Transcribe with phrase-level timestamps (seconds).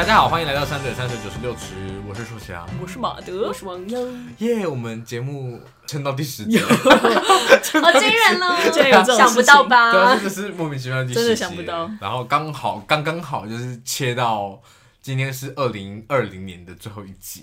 [0.00, 1.74] 大家好，欢迎来到三嘴三舌九十六池，
[2.08, 4.08] 我是舒翔，我是马德，我是王优。
[4.38, 9.92] 耶，我们节目撑到第十集， 好惊人了，竟然有这种想不到吧？
[9.92, 11.90] 对啊，真的是莫名其妙的第十集，真的想不到。
[12.00, 14.58] 然后刚好，刚刚好就是切到。
[15.02, 17.42] 今天是二零二零年的最后一集，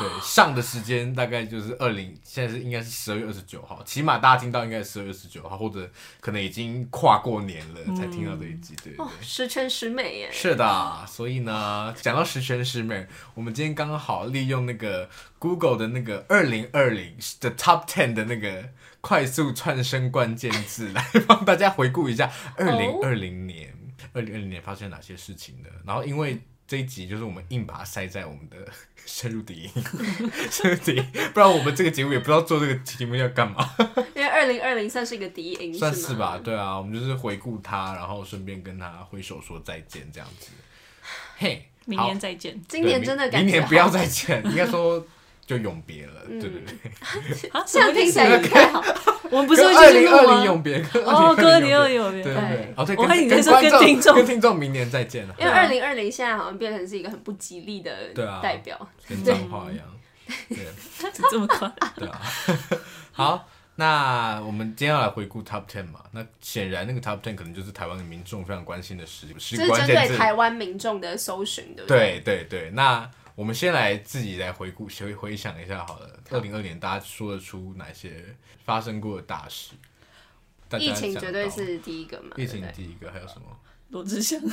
[0.00, 5.88] 对，上的时间大概就是二零，现在是应该是十二月二十九号，起码大家听到应该是十二月二十九号，或者
[6.20, 10.30] 可能已经跨过年了才听到这一集，对对对，哦，十全十美耶！
[10.32, 18.70] 是的，所以呢，讲到十全十美，我们今天刚好利用那个 Google 的那个二零二零的 Top Ten 的那个
[19.00, 23.72] 快速串升关键字 来帮大家回顾一下二零二零年，
[24.12, 26.40] 二零二零年发生哪些事情呢，然后因为。
[26.72, 28.56] 这一集就是我们硬把它塞在我们的
[29.04, 29.84] 深入敌营，
[30.50, 33.68] 深入敌营，不然我们这个节目也不知道做这个节目要干嘛。
[34.16, 36.40] 因为二零二零算是一个敌营，算是吧？
[36.42, 40.48] 对啊，我们就是回顾他，然后顺便跟他挥手说再见，这样子。
[41.36, 42.58] 嘿，明年再见。
[42.66, 45.06] 今年真的感觉明年不要再见，应该说。
[45.44, 47.50] 就永别了，对对对。
[47.50, 48.82] 啊，这样听起来也太好。
[49.28, 52.74] 我们不是二零二零永别，哦，二零二零永别，对对。
[52.76, 55.34] 哦，对，我看你在说跟听众，跟听众明年再见了。
[55.38, 57.92] 因为二零二零现在好像变成是一个很不吉利的
[58.40, 59.84] 代表，跟脏话一样。
[60.48, 60.66] 对，
[61.30, 61.70] 这么快？
[61.96, 62.20] 对啊。
[63.10, 66.00] 好，那我们今天要来回顾 Top Ten 嘛？
[66.12, 72.20] 那显然那个 Top Ten 可能就是台湾的民众非常关心的事，是针对台湾民众的搜寻，对不对？
[72.20, 73.10] 对对对，那。
[73.34, 76.20] 我们先来自己来回顾、回回想一下好了。
[76.30, 79.72] 二零二年大家说得出哪些发生过的大事？
[80.78, 82.30] 疫情绝对是第一个嘛。
[82.36, 83.44] 疫情第一个，还有什么？
[83.88, 84.40] 罗志祥。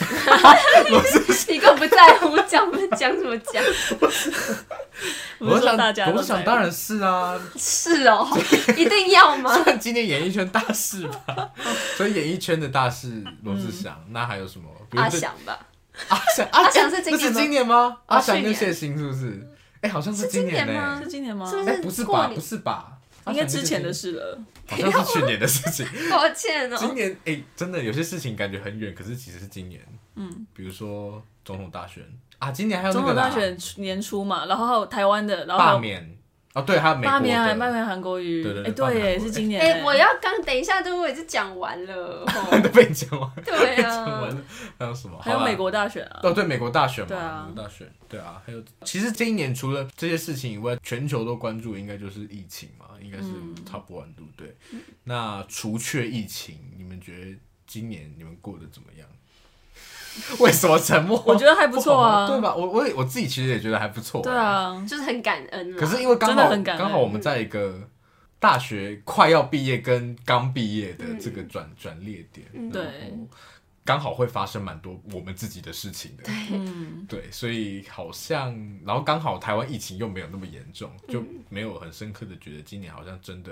[0.90, 3.64] 罗志祥，一个不在乎，讲不讲什么讲？
[5.40, 5.78] 罗志祥，
[6.12, 7.40] 罗志祥当然是啊。
[7.56, 8.28] 是哦，
[8.76, 9.54] 一定要吗？
[9.64, 11.52] 算今年演艺圈大事吧。
[11.96, 14.06] 所以演艺圈的大事，罗志祥。
[14.10, 14.70] 那还有什么？
[14.98, 15.68] 阿翔吧。
[16.08, 17.02] 阿翔，阿翔是
[17.34, 17.98] 今年吗？
[18.06, 19.48] 阿翔跟谢欣是不是？
[19.82, 21.00] 哎，好像是今年呢。
[21.04, 21.52] 是今年吗？
[21.68, 22.32] 哎，不是吧？
[22.34, 22.98] 不是吧？
[23.28, 24.40] 应该之前的事了。
[24.68, 25.86] 好像是去年的事情。
[26.10, 26.78] 抱歉哦。
[26.80, 29.82] 今年哎，真的有些事情感觉很远，可是其实是今年。
[30.16, 32.04] 嗯，比如说总统大选
[32.40, 36.18] 啊，今年还有总统大选年初嘛，然后还有台湾的，然后罢免。
[36.60, 39.62] 哦，对，还有美国的，罢免韩国语，对对对，是今年。
[39.62, 42.26] 哎，我要刚等一下，都我已经讲完了，
[42.62, 43.30] 都被你讲完。
[43.44, 44.42] 对啊，讲完了，
[44.78, 45.18] 还有什么？
[45.22, 46.20] 还有美国大选啊。
[46.24, 53.26] 哦，对，美国大选嘛，美国大选，对啊，还有，其实这一年除了这些事情以外，全球都关注，应该就是疫情嘛，应该是
[53.66, 54.56] top one，对不对？
[55.04, 59.08] 那除却疫情，你们觉得今年你们过得怎么样？
[60.40, 61.22] 为什么沉默？
[61.26, 62.54] 我觉得还不错啊，对吧？
[62.56, 64.22] 我我我自己其实也觉得还不错。
[64.22, 65.76] 对啊，就是很感恩。
[65.76, 67.90] 可是因为刚好刚好我们在一个
[68.40, 73.14] 大学快要毕业跟刚毕业的这个转转捩点，对，
[73.86, 76.24] 刚好会发生蛮多我们自己的事情的。
[77.08, 78.54] 对，所以好像
[78.86, 83.52] 然后刚好台湾疫情又没有那么严重，就没有很深刻的觉得今年好像真的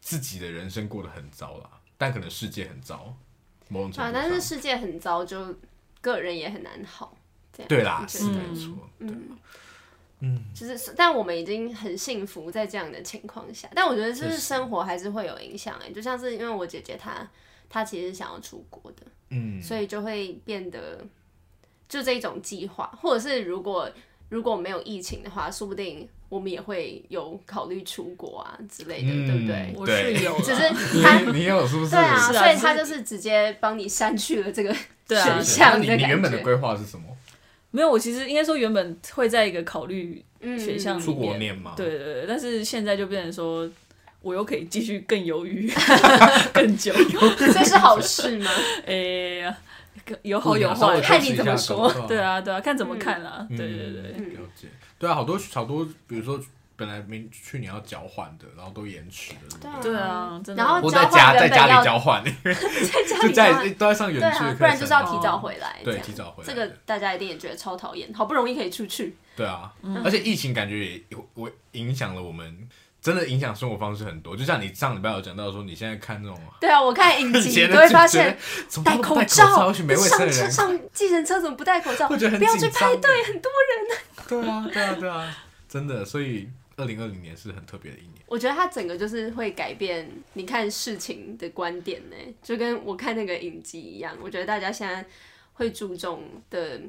[0.00, 3.16] 自己的人生过得很糟啦，但可能世界很糟。
[3.96, 4.10] 啊！
[4.12, 5.54] 但是世界很糟，就
[6.00, 7.16] 个人也很难好。
[7.68, 8.88] 对啦，是没错。
[8.98, 9.38] 嗯
[10.20, 13.68] 嗯，就是，但我们已经很幸福在这样的情况下。
[13.74, 15.78] 但我觉得，就是生活还是会有影响。
[15.78, 17.28] 哎，就像是因为我姐姐她，
[17.68, 21.04] 她其实想要出国的，嗯，所以就会变得
[21.88, 23.90] 就这一种计划，或者是如果
[24.30, 26.08] 如果没有疫情的话，说不定。
[26.28, 29.72] 我们也会有考虑出国啊之类的，对不对？
[29.76, 30.62] 我是有， 只是
[31.02, 31.90] 他 你有是不是？
[31.90, 34.74] 对啊，所以他就是直接帮你删去了这个
[35.08, 35.80] 选项。
[35.80, 37.04] 你你原本的规划是什么？
[37.70, 41.74] 没有，我其实应该说原本会在一个考虑选项里面出国念嘛。
[41.76, 43.68] 对对对，但是现在就变成说，
[44.22, 45.70] 我又可以继续更犹豫
[46.54, 46.92] 更久，
[47.38, 48.50] 这是好事吗？
[48.86, 48.94] 哎
[49.44, 49.56] 呀，
[50.22, 51.92] 有好有坏，看你怎么说。
[52.08, 53.46] 对啊对啊，看怎么看啦。
[53.50, 54.02] 对对对，
[54.34, 54.68] 了解。
[54.98, 56.40] 对啊，好多好多，比如说
[56.74, 59.80] 本来明去年要交换的，然后都延迟了。
[59.82, 62.22] 对啊，然后在家 在家里交换，
[63.22, 65.80] 在家里都在上远距课，不然就是要提早回来。
[65.82, 66.46] 对，提早回来。
[66.46, 69.16] 这个大家一定也觉得超讨厌，好不容易可以出去。
[69.34, 69.72] 对啊，
[70.04, 71.02] 而且疫情感觉也
[71.34, 72.68] 我影响了我们，
[73.00, 74.36] 真的影响生活方式很多。
[74.36, 78.36] 就像你上礼拜有讲到说，你现在看那种， 对啊，我看影集都会发现
[78.84, 82.06] 戴口罩，上车上计程车怎么不戴口罩？
[82.08, 83.98] 不要去派对，很多人。
[84.28, 85.36] 对啊，对啊，对啊，
[85.68, 88.12] 真的，所以二零二零年是很特别的一年。
[88.26, 94.16] 我觉得它整个就是会改变你看事情的观点呢，就跟我看那个影集一样。
[94.20, 95.04] 我觉得大家现在
[95.54, 96.80] 会注重的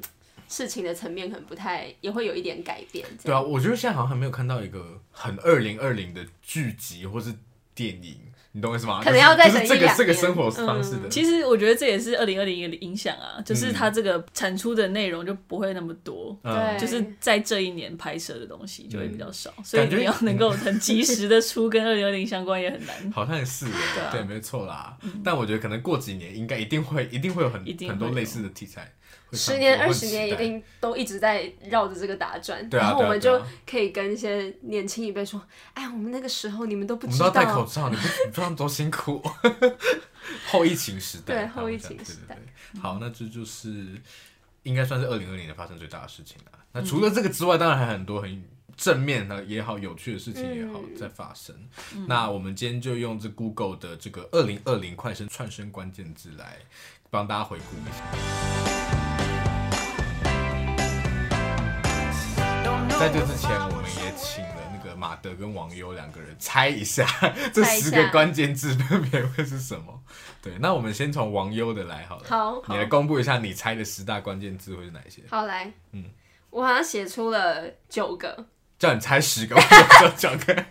[0.48, 3.06] 事情的层面可能不太，也会有一点改变。
[3.22, 7.32] 对啊，我觉得现在好像还没有看到一个很二零二零的剧集或是
[7.74, 8.18] 电影，
[8.52, 9.00] 你懂我意思吗？
[9.02, 11.08] 可能要再就是这个等两年这个生活方式的。
[11.08, 16.36] 其实我觉得这也是二零二零一个影响啊，就是它这个产出的内容就不会那么多，
[16.78, 22.94] 就是在这一年拍摄的东西就会比较少，嗯所以你要能够很及时的出跟二零二零相关也很难。
[23.12, 24.96] 好像也是耶，对啊对，没错啦。
[25.22, 28.92] 但我觉得可能过几年应该一定会，一定会有很一定会很多类似的题材
[29.32, 33.38] 十年、二十年一定都一直在绕着这个打转，然后我们就
[33.70, 35.38] 可以跟一些年轻一辈说
[35.74, 37.66] ：“哎，我们那个时候你们都不知我们都要戴口道。
[37.66, 37.96] 罩，你
[38.32, 39.22] 不你不知道多辛苦。
[40.50, 44.00] 后疫情时代，对后疫情时代对对对好，那这就是
[44.62, 46.58] 应该算是二零二零年发生最大的事情了。
[46.72, 48.44] 那除了这个之外，当然还有很多很
[48.76, 51.54] 正面的也好，有趣的事情也好嗯在发生。
[52.06, 56.58] 那我们今天就用这 Google 的这个二零二零快生串声关键字来
[57.10, 58.04] 帮大家回顾一下。
[62.98, 64.44] 在这之前，我们也请
[64.98, 67.06] 马德跟网友两个人猜一下
[67.54, 70.02] 这十个关键字分别会是什么。
[70.42, 72.24] 对，那我们先从网友的来好了。
[72.28, 75.22] 好，你来公布一下你猜的十大关键字会是哪一些？
[75.30, 76.04] 好来，嗯
[76.50, 78.46] 我好像写出了九个，
[78.78, 80.64] 叫你猜十个， 我就九个。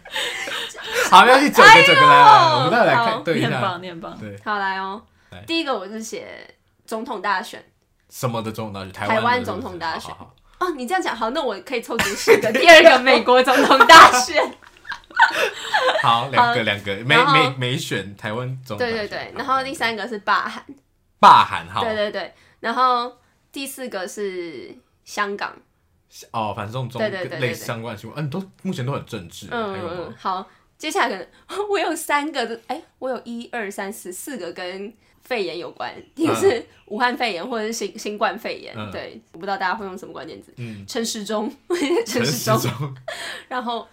[1.10, 3.82] 好，要去，九个九个来来，我们待会来看好对一下念棒。
[3.82, 5.02] 念棒，对，好来哦。
[5.46, 7.64] 第一个我是写总统大选
[8.10, 8.92] 什么的总统大选？
[8.92, 12.52] 台台湾总统大选好好好哦，你这样讲好，那我可以凑足十个。
[12.52, 14.42] 第二个美国总统大选，
[16.02, 18.88] 好，两个两个，没没没选台湾总统。
[18.88, 20.64] 对对对，然后第三个是罢韩，
[21.20, 23.18] 罢韩，哈，对对对，然后
[23.52, 24.76] 第四个是
[25.06, 25.54] 香港，
[26.32, 31.28] 哦，反正这种对对对对类似相关的新闻，嗯，都目前都很政治，嗯嗯？，好，接下来可能
[31.70, 34.94] 我有三个的，哎，我有一二三四四个跟
[35.28, 41.54] 肺炎有关，一个是武汉肺炎或者是新新冠肺炎，嗯对，我不知道大家会用什么关键字，嗯，陈时中，
[42.08, 42.96] 陈陈时中，
[43.50, 43.86] 然后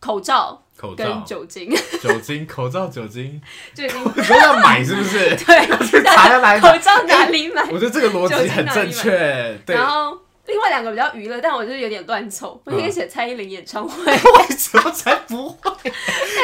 [0.00, 1.70] 口罩口罩跟、酒精，
[2.02, 3.38] 酒精、口罩、酒精，
[3.74, 5.36] 就已经你说要买是不是？
[5.36, 6.58] 对，查要来买。
[6.58, 7.62] 口罩哪里买？
[7.70, 9.76] 我觉得这个逻辑很正确，对。
[9.76, 10.18] 然后另
[10.68, 12.60] 外两个比较娱乐，但我就是有点乱凑。
[12.64, 15.92] 我应该写蔡依林演唱会， 为什么才不会？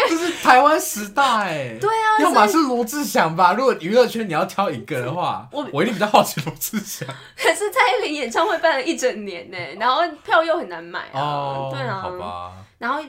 [0.09, 1.77] 这是台湾十大哎。
[1.81, 3.53] 对啊，要么是罗志祥吧。
[3.53, 7.07] 如果娱乐圈你要挑一个的话，我我一定比较好奇罗志祥。
[7.37, 12.53] 可是蔡依林演唱会办了一整年呢，然后票又很难买啊，哦，对啊，好吧。
[12.79, 13.03] 然后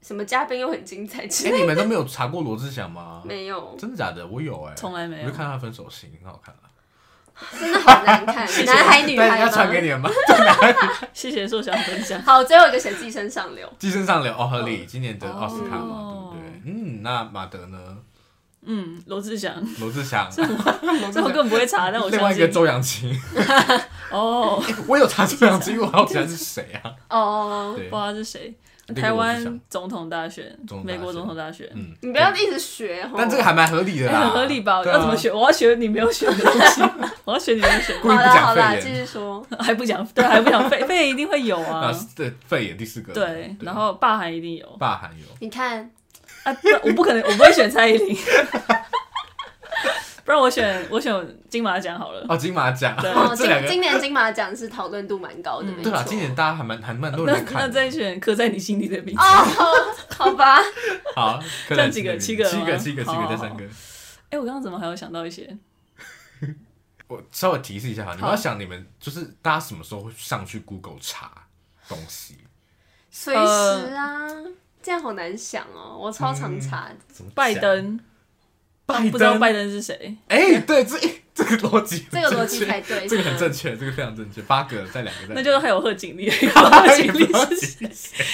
[0.00, 3.22] 什么嘉宾又很精彩之哎，类的，你们都没有查过罗志祥吗？
[3.24, 4.26] 没有，真的假的？
[4.26, 6.61] 我有哎，从来没有我就看他分手信，很好看啊。
[7.58, 9.80] 真的好难看，男孩女孩但要传给？
[9.80, 10.10] 你们吗？
[10.26, 11.08] 对，男孩女孩。
[11.14, 12.20] 谢谢硕翔分享。
[12.22, 16.72] 好，最后一个写寄生上流，寄生上流哦，合理，今年得奥斯卡嘛，哦对不对？
[16.72, 17.78] 嗯，那马德呢？
[18.64, 20.40] 嗯，罗志祥，罗志祥，这
[21.20, 22.32] 我 根本不会查，但我另外。
[22.32, 23.12] 一个周扬青，
[24.12, 26.92] 哦，我有查周扬青，因为我好奇他是谁啊？
[27.10, 28.54] 哦，对不知，道他是谁。
[28.94, 33.14] 那个台湾总统大选美国总统大选，嗯，你不要一直学哦。
[33.16, 34.82] 但这个还蛮合理的很合理吧？
[34.84, 35.30] 要怎么学？
[35.32, 36.82] 我要学你没有学的东西，
[37.24, 38.88] 我要学你没有选故意不好啦好啦，继。
[38.94, 39.44] 续说。
[39.58, 41.86] 还不讲，对，还不讲肺肺炎一定会有啊。
[41.90, 44.66] 啊，，对，肺炎第四个，对，然后霸韩一定有。
[44.78, 45.90] 霸韩有，你看，
[46.44, 48.16] 啊，我不可能，我不会选蔡依林，
[50.24, 51.12] 不然我选我选
[51.48, 52.24] 金马奖好了。
[52.28, 57.66] 哦，金马奖，对哦，这今两个，今年金马奖是讨论度蛮高的，嗯没对啦，错今年大家还蛮还蛮多那人在看的。
[57.66, 59.20] 那再选刻在你心里的名字。
[59.20, 60.58] 哦，好吧，
[61.14, 63.64] 好，这样几个七个七个，七个，七个，这三个。
[64.30, 65.58] 哎，我刚刚怎么还有想到一些？
[67.08, 71.30] 我稍微提示一下哈，你们要想你们就是大家什么时候会上去 Google 查
[71.86, 72.38] 东西？
[73.10, 74.26] 随时啊，
[74.82, 76.90] 这样好难想哦，我超常查。
[77.08, 78.00] 怎么讲拜，登，
[78.84, 80.16] 拜不知道，拜登是谁？
[80.28, 80.98] 哎，对，这
[81.34, 84.42] 这个逻辑很 这个逻辑才对，这个很正确，这个非常正确。
[84.42, 88.24] 八个再两个再，那就是还有贺锦丽， 贺锦丽是谁？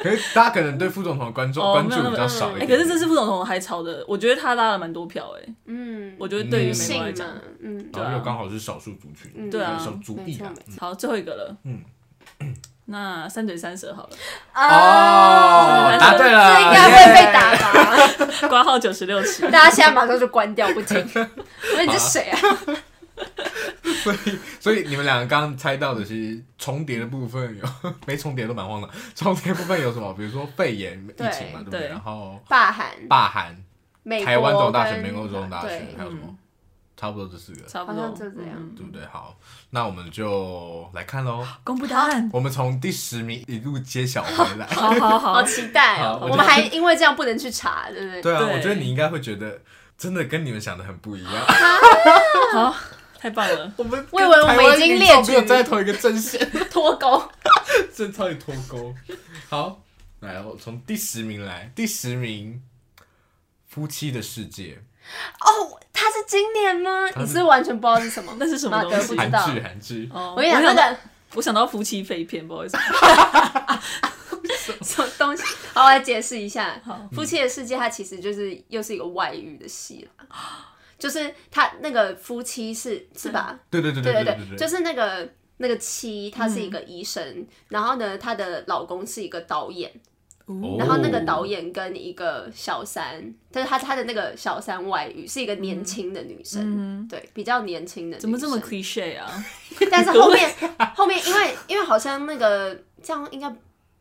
[0.00, 2.68] 可是大家可能对副总统的关注哦关注比较少一哎，点。
[2.68, 7.28] 可是这次副总统还吵的，我觉得他拉了蛮多票，哎，嗯，我觉得对于美性国来讲，，
[7.60, 9.50] 嗯，然后又刚好是少数族群，嗯。
[9.50, 9.76] 对啊。
[9.78, 10.52] 少族裔啊。
[10.78, 11.82] 好，最后一个了，嗯，
[12.90, 14.10] 那三嘴三舌好了，
[14.54, 18.48] 哦，答对了，这应该会被打吧？
[18.48, 21.06] 挂号九十六期，大家现在马上就关掉不听。
[21.60, 22.38] 所以你是谁啊？
[24.02, 27.64] 所以，所以你们两个刚刚猜到的，是重叠的部分有
[28.06, 28.88] 没重叠都蛮慌的。
[29.14, 30.14] 重叠部分有什么？
[30.14, 31.88] 比如说肺炎疫情嘛，对不对？
[31.88, 33.54] 然后罢韩、罢韩、
[34.24, 36.34] 台湾总统大选、跟美国总统大选对，还有什么？
[36.98, 39.06] 差不多这四个，差不多好像就这样嗯对不对？
[39.06, 39.38] 好，
[39.70, 41.46] 那我们就来看喽。
[41.62, 42.28] 公布答案。
[42.32, 44.66] 我们从第十名一路揭晓回来。
[44.66, 46.18] 好好好好，期待哦！
[46.20, 48.22] 我们还因为这样不能去查，对不对？
[48.22, 49.60] 对啊，我觉得你应该会觉得
[49.96, 51.32] 真的跟你们想的很不一样。
[52.52, 52.74] 好，
[53.16, 53.72] 太棒了。
[53.76, 56.50] 我们我以为我们已经列举没有在同一个阵线。
[56.68, 57.22] 脱钩。
[57.94, 58.92] 真超级脱钩。
[59.48, 59.80] 好，
[60.18, 62.60] 来，我从第十名来，第十名，
[63.68, 64.82] 夫妻的世界。
[65.40, 67.08] 哦，他是今年吗？
[67.16, 68.34] 你是完全不知道是什么？
[68.40, 69.14] 那是什么东西？
[69.14, 69.40] 不知道。
[69.40, 70.10] 韩剧，韩剧。
[70.12, 70.96] 哦，我跟你讲，那个
[71.34, 72.76] 我想到夫妻肺片，不好意思。
[74.82, 75.42] 什么东西？
[75.74, 76.80] 好，我来解释一下。
[77.12, 80.26] 夫妻的世界，它其实就是又是一个外遇的戏了。
[80.98, 83.58] 就是他那个夫妻是是吧？
[83.70, 89.92] 对对对对对对，就是那个那个妻，她是一个医生，然后呢，她的老公是一个导演。
[90.78, 98.18] 然后那个导演跟一个小三，但是他他的那个小三外遇是一个年轻的女生，对，比较年轻的。
[98.18, 99.44] 怎么这么 cliche 啊？
[99.90, 100.50] 但是后面
[100.96, 103.54] 后面，因为因为好像那个这样应该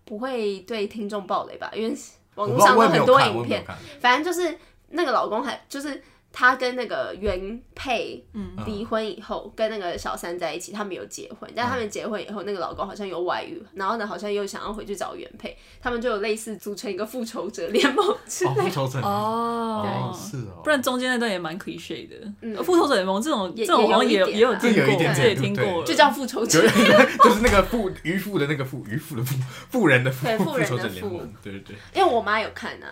[0.05, 1.71] 不会对听众暴雷吧？
[1.75, 1.95] 因为
[2.35, 3.65] 网络上有很多影片，
[3.99, 4.57] 反正就是
[4.89, 6.01] 那个老公还就是。
[6.39, 8.23] 他跟那个原配
[8.67, 11.51] 离婚以后，跟那个小三在一起，他们有结婚。
[11.55, 18.51] 但他们结婚以后，那个老公好像有外遇，然后呢，好像又想要回去找原配，他们就有类似组成一个复仇者联盟之类。
[18.53, 20.61] 复仇者哦，对，是哦。
[20.63, 22.63] 不然中间那段也蛮 cliché 的。
[22.63, 26.61] 复仇者联盟这种这种好像也也有听过，这也听过，就叫复仇者，
[27.23, 29.35] 就是那个富渔夫的那个富渔夫的富
[29.71, 31.75] 富人的富复仇者联盟，对对对。
[31.95, 32.85] 因为我妈有看啊，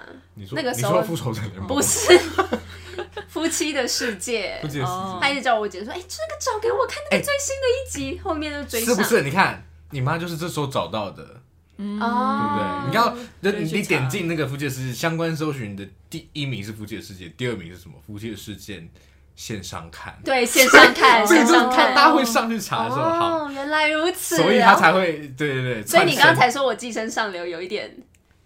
[0.54, 2.20] 那个时候复仇者联盟不是。
[3.28, 9.22] 夫妻的世界，夫妻的世界，他一直叫我姐说：“哎、欸，这个找给我看那个最新的一集，欸、后面就追上。”是不是？
[9.24, 11.42] 你看，你妈就是这时候找到的，
[11.78, 12.90] 嗯，对不对？
[12.90, 17.96] 你要，你你点进那个夫妻的世界相关搜寻的第一名是夫妻的世界，第二名是什么？
[18.06, 18.84] 夫妻的世界
[19.36, 25.86] 线上看，对，线上看，线上看，大家会上去查的时候，哦，原来如此，所以他才会，对对对。
[25.86, 27.96] 所以你刚刚才说我寄生上流有一点。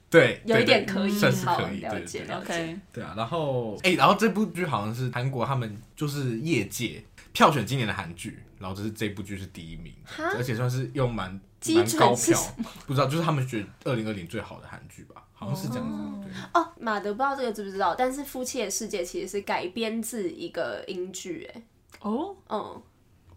[0.09, 2.79] 对，有一点可以，算是可以，了解了解。
[2.91, 9.93] 对啊，然后哎，然后这部剧好像是韩国他们就是业界票选今年的韩剧，然后这是这部剧是第一名，
[10.35, 11.29] 而且算是用蛮
[11.75, 12.39] 蛮高票，
[12.87, 16.29] 不知道就是他们觉得二零二零最好的韩剧吧，好像是这样子。
[16.53, 21.61] 哦，马德不知道这个知不知道，但是《夫妻的世界》其实是改编自一个英剧，哎，
[22.01, 22.81] 哦，嗯。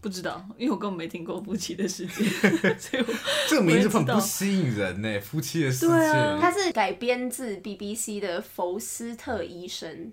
[0.03, 2.25] 不知道，因为我根本没听过《夫妻的世界》，
[2.77, 3.13] 所以我
[3.47, 5.07] 这个名字很不吸引人呢。
[5.21, 10.11] 《夫妻的世界》啊，它是改编自 BBC 的《福斯特医生》，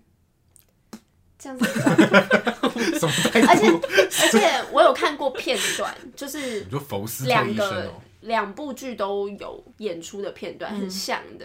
[1.36, 1.66] 这样子。
[1.82, 6.64] 而且而且我有看过片段，就是
[7.26, 11.44] 两个两部剧都有演出的片段，很像的，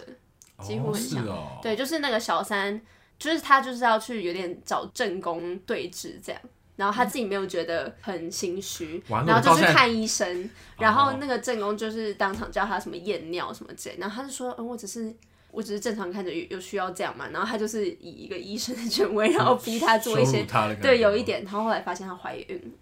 [0.61, 1.25] 几乎很像。
[1.63, 2.79] 对，就是那个小三，
[3.17, 6.39] 就是他就是要去有点找正宫对峙这样。
[6.75, 15.13] 然后他自己没有觉得很心虚，然后就去看医生，然后那个正宫就是当场叫他什么验尿什么之类，然后他就说，嗯，我只是
[15.51, 20.45] 我只是正常看着有有需要这样嘛，然后他就是以一个医生的权威，然后逼他做一些，
[20.81, 22.73] 对，有一点，然后后来发现他怀孕。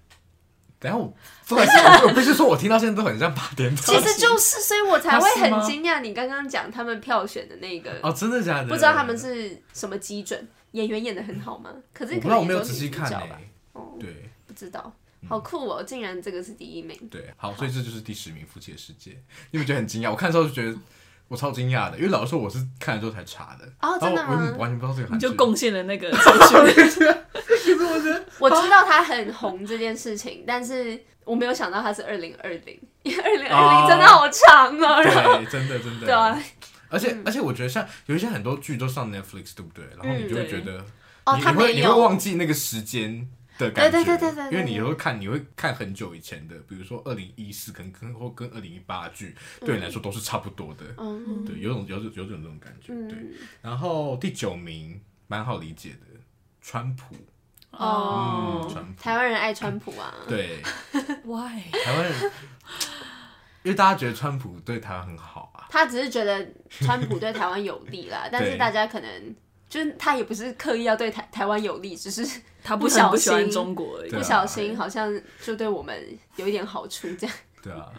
[0.79, 1.13] 等下我，
[2.07, 8.67] 我不是说我听到现在都很像八点档， 其实就是，所以我才会很惊讶你刚刚讲他们票选的那个 哦，真的假的？
[8.67, 11.69] 不知道他们是什么基准，演员演的很好吗？
[11.93, 13.39] 可是可能我没有仔细看吧。
[13.74, 14.92] 哦，对，不知道，
[15.27, 15.84] 好酷哦！
[15.84, 16.98] 竟然这个是第一名。
[17.10, 19.12] 对，好，所以这就是第十名《夫妻的世界》，
[19.51, 20.12] 你们觉得很惊讶？
[20.12, 20.77] 我看的时候就觉得
[21.27, 23.65] 我超惊讶的，因为老实说我是看了之后才查的。
[23.82, 24.56] 哦，真的吗？
[24.58, 26.18] 完全不知道这个韩剧，就贡献了那个资
[26.89, 27.15] 讯。
[27.63, 35.01] 其实我觉得，我知道他很红这件事情，但是我没有想到他是二零二零，因为二零二零真的好长啊！
[35.01, 36.06] 对，真的真的。
[36.06, 36.38] 对啊，
[36.89, 39.86] 而且而且我觉得像有一些很多剧都上 Netflix，对不对？
[39.98, 40.86] 然后你就会觉得，
[41.25, 43.27] 哦，你会你会忘记那个时间。
[43.57, 50.83] 的感觉，对对对对，因为你会看，你会看很久以前的，比如说二零一四，可能跟或跟二零一八剧，对你来说都是差不多的。
[50.98, 52.93] 嗯，对，有种有种有种这种感觉。
[53.07, 53.17] 对，
[53.62, 56.19] 然后第九名蛮好理解的，
[56.62, 57.15] 川普。
[57.72, 60.13] 哦，川普，台湾人爱川普啊。
[60.27, 60.62] 对，
[61.25, 61.62] Why？
[61.72, 62.31] 台湾人，
[63.63, 65.67] 因为大家觉得川普对台湾很好啊。
[65.69, 69.36] 他只是觉得川普对台湾有利啦，但是大家可能。
[69.74, 75.12] 就是他也不是刻意要对台台湾有利，只是他不小心中国而已，不小心好像
[75.42, 76.00] 就对我们
[76.36, 77.36] 有一点好处这样。
[77.63, 77.92] 对啊，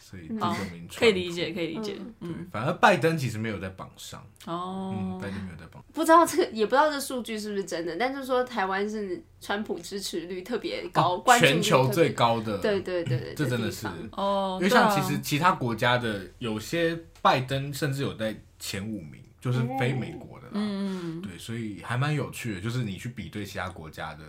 [0.00, 1.96] 所以第九名可以理解，可以理解。
[2.18, 5.80] 嗯，反而拜登其实没有在榜上哦，拜登没有在榜。
[5.92, 12.58] 不知道这个，也不知道这数据是不是真的，但就是说台湾是川普支持率特别高，全球最高的。
[12.58, 13.86] 对对对对， 这真的是
[14.16, 19.22] 哦，因为像其实其他国家的有些拜登甚至有在前五名。
[19.40, 22.60] 就是非美国的啦，嗯，对，所以还蛮有趣的。
[22.60, 24.24] 就是你去比对其他国家的，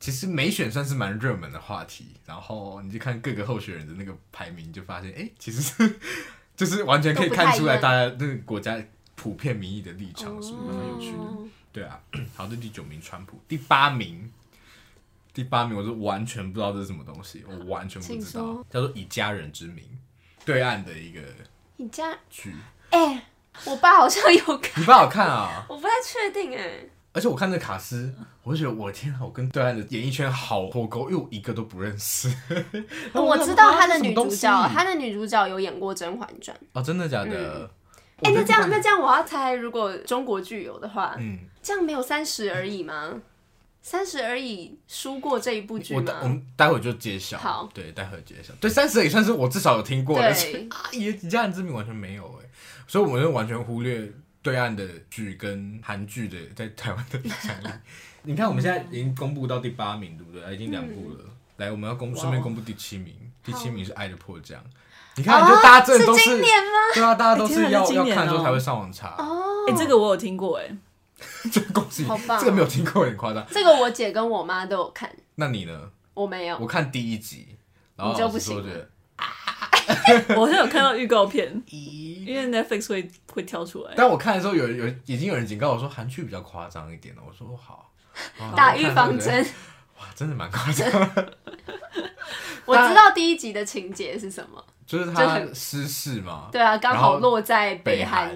[0.00, 2.06] 其实美选算是蛮热门的话题。
[2.24, 6.00] 然后你就看各个候选人的那个排名，就发现，哎、欸，其实是
[6.56, 8.82] 就是完全可以看出来大家那个国家
[9.14, 11.50] 普遍民意的立场，是蛮有趣的？
[11.70, 12.00] 对啊，
[12.34, 14.32] 好，这第九名川普，第八名，
[15.34, 19.84] 第八名，我是完全不知道这是什么东西，我完全不知道，叫做以家人之名，
[20.46, 21.20] 对岸的一个
[21.76, 22.54] 以家剧，
[22.88, 23.26] 哎。
[23.66, 25.64] 我爸好像有看，你爸好看啊？
[25.68, 26.80] 我不太确定哎。
[27.14, 28.10] 而且我看这卡斯，
[28.42, 32.34] 我就觉得我天啊，我跟对岸的演艺圈好脱钩，因为我一个都不认识。
[33.12, 37.70] 我知道他的女主角，他的女主角有演过《甄嬛传》哦，真的假的？
[38.22, 43.20] 哎，那这样那这样我要猜，如果中国剧有的话，嗯，这样没有三十而已吗？
[43.82, 46.14] 三十而已输过这一部剧吗？
[46.22, 47.36] 我们待会就揭晓。
[47.36, 48.54] 好，对，待会揭晓。
[48.60, 50.26] 对，三十而已算是我至少有听过的。
[50.26, 50.34] 啊，
[50.92, 52.48] 以以家人之名完全没有哎，
[52.86, 54.12] 所以我们就完全忽略。
[54.44, 57.68] 对岸的剧跟韩剧的在台湾的影响力，
[58.22, 60.52] 你看我们现在已经公布到第八名，对不对？
[60.52, 61.18] 已经两部了。
[61.20, 64.60] 嗯、来，我们要公顺便公布第七名，第七名是《爱的迫降》。
[65.14, 69.14] 你看，就大家真的都是，是对啊，大家都是要、欸、要看之后才会上网查。
[69.16, 70.76] 哦，哎、欸，这个我有听过，哎，
[71.52, 73.46] 这个恭喜，好棒、哦，这个没有听过，有点夸张。
[73.48, 75.08] 这个我姐跟我妈都有看。
[75.36, 75.88] 那你呢？
[76.14, 77.56] 我没有，我看第一集，
[77.94, 78.60] 然后你就不行。
[80.36, 83.92] 我是有看到预告片，因为 Netflix 会会跳出来。
[83.96, 87.22] 但我看的时候有有已经有人警告我说韩剧比较夸张一点了。
[87.26, 87.92] 我说好，
[88.56, 89.44] 打预防针。
[89.98, 90.88] 哇，真的蛮夸张。
[92.64, 96.48] 我知道第一集的情节是什么，就是他失事嘛。
[96.52, 98.28] 对啊，刚好落在北韩，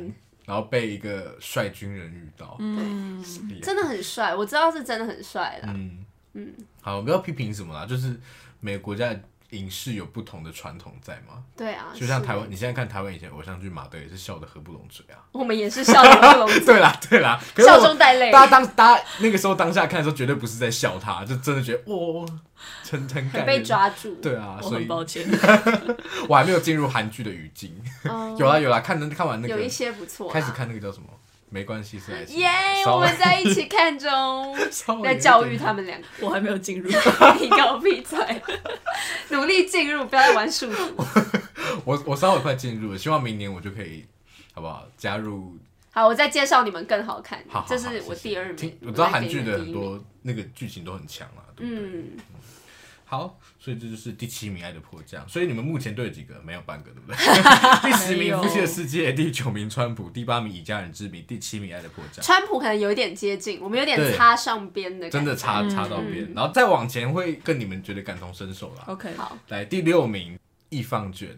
[0.45, 2.57] 然后被一个帅军人遇到。
[2.59, 3.25] 嗯，
[3.63, 5.69] 真的很帅，我知道是真的很帅的。
[5.69, 8.19] 嗯嗯，好，我不要批评什么啦，就是
[8.61, 9.15] 每个国家。
[9.57, 11.43] 影视有不同的传统在吗？
[11.57, 15.19] 对啊，就像台湾，你现在看台湾以前偶像剧，马德也是笑得合不拢嘴啊。
[15.33, 16.61] 我们也是笑得合不拢嘴。
[16.67, 18.31] 对啦，对啦，笑中带泪。
[18.31, 22.27] 大家当大家那个时候当下看的时候，绝对不是在笑他，就真的觉得哇，
[22.91, 24.15] 很很感被抓住。
[24.17, 25.27] 对啊，所以抱歉，
[26.29, 27.75] 我还没有进入韩剧的语境。
[28.39, 31.09] 有啦有啦，看能看完那个有一些不错，开始看那个叫什么？
[31.49, 32.39] 没关系，是爱情。
[32.39, 32.49] 耶，
[32.87, 34.57] 我们在一起看中，
[35.03, 36.07] 在教育他们两个。
[36.21, 36.89] 我还没有进入，
[37.41, 38.19] 你给我闭嘴！
[39.31, 41.05] 努力进入，不要再玩数独。
[41.85, 44.05] 我我稍微快进入了，希望明年我就可以，
[44.55, 44.87] 好不好？
[44.97, 45.57] 加入。
[45.93, 47.43] 好，我再介绍你们更好看。
[47.49, 48.79] 好，这是我第二名。
[48.83, 51.41] 我知道韩剧的很多那个剧情都很强啊。
[51.59, 52.11] 嗯。
[53.09, 55.25] 好，所以这就是第七名《爱的迫降》。
[55.29, 56.35] 所以你们目前对几个？
[56.45, 57.17] 没有半个，对不对？
[57.89, 62.21] 第十名《夫妻的世界》，第九名《川普》，第八名《以家人之名》，第七名《爱的迫降》。
[62.27, 68.83] 川普可能有一点接近，我们有点擦上边的，真的擦擦到边，然后再往前会跟你们觉得感同身受啦。
[68.89, 70.35] OK，好，来第六名
[70.71, 71.29] 《易放券》。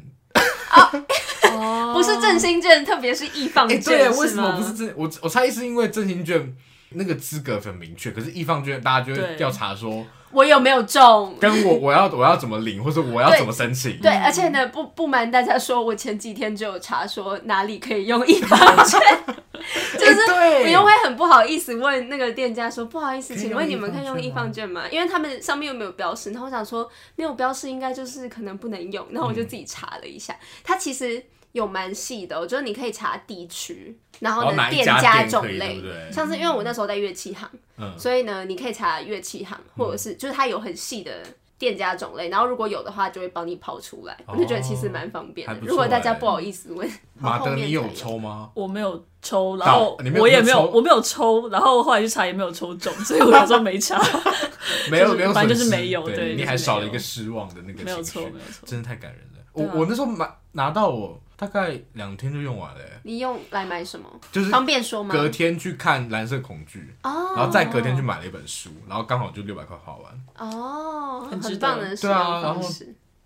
[1.52, 3.78] 哦， 不是振兴券，特别是易放券。
[3.82, 4.90] 对，为什么不是振？
[4.96, 6.56] 我我猜是因为振兴券
[6.92, 10.06] 那个资格很明确，可是易放券大家就会调查说。
[10.30, 11.34] 我有没有中？
[11.40, 13.98] 跟我 我要我要怎么领，或者我要怎么申请？
[14.00, 19.00] 对，而且呢，不不瞒大家说，我前几天就有查说哪里可以用易放券，
[19.98, 20.20] 就是
[20.62, 24.82] 我又会很不好意思问那个店家说，不好意思，请问你们可以用易放券吗？
[24.90, 31.24] 因为他们上面又没有标示，然后我想说没有标示应该就是可能不能用，然后我就自己查了一下，它其实。
[31.52, 41.12] 有蛮细的，我觉得你可以查地区，然后呢店家种类，对对，像是因为我那时候在乐器行，嗯、所以呢你可以查乐器行，或者是就是它有很细的
[41.58, 45.58] 店家种类，然后如果有的话就会帮你跑出来，哦、我就觉得其实蛮方便的。
[45.62, 48.50] 如果大家不好意思问，马德你有抽吗？
[48.54, 54.00] 我没有抽，然后我也没有，我没有抽，然后后来去查也没有抽中，所以我那时候没查。
[54.90, 59.44] 没有没有，反正就是没有，对，你还少了一个失望的那个，没有错没有错，真的太感人了。
[59.52, 61.20] 我我那时候买拿到我。
[61.38, 62.80] 大概两天就用完了。
[63.04, 64.10] 你用来买什么？
[64.32, 65.14] 就是方便说吗？
[65.14, 70.20] 隔天去看《蓝色恐惧》，哦然后再隔天去买了一本书，然后刚好就六百块花完。
[70.36, 72.60] 哦，很棒的对啊，然后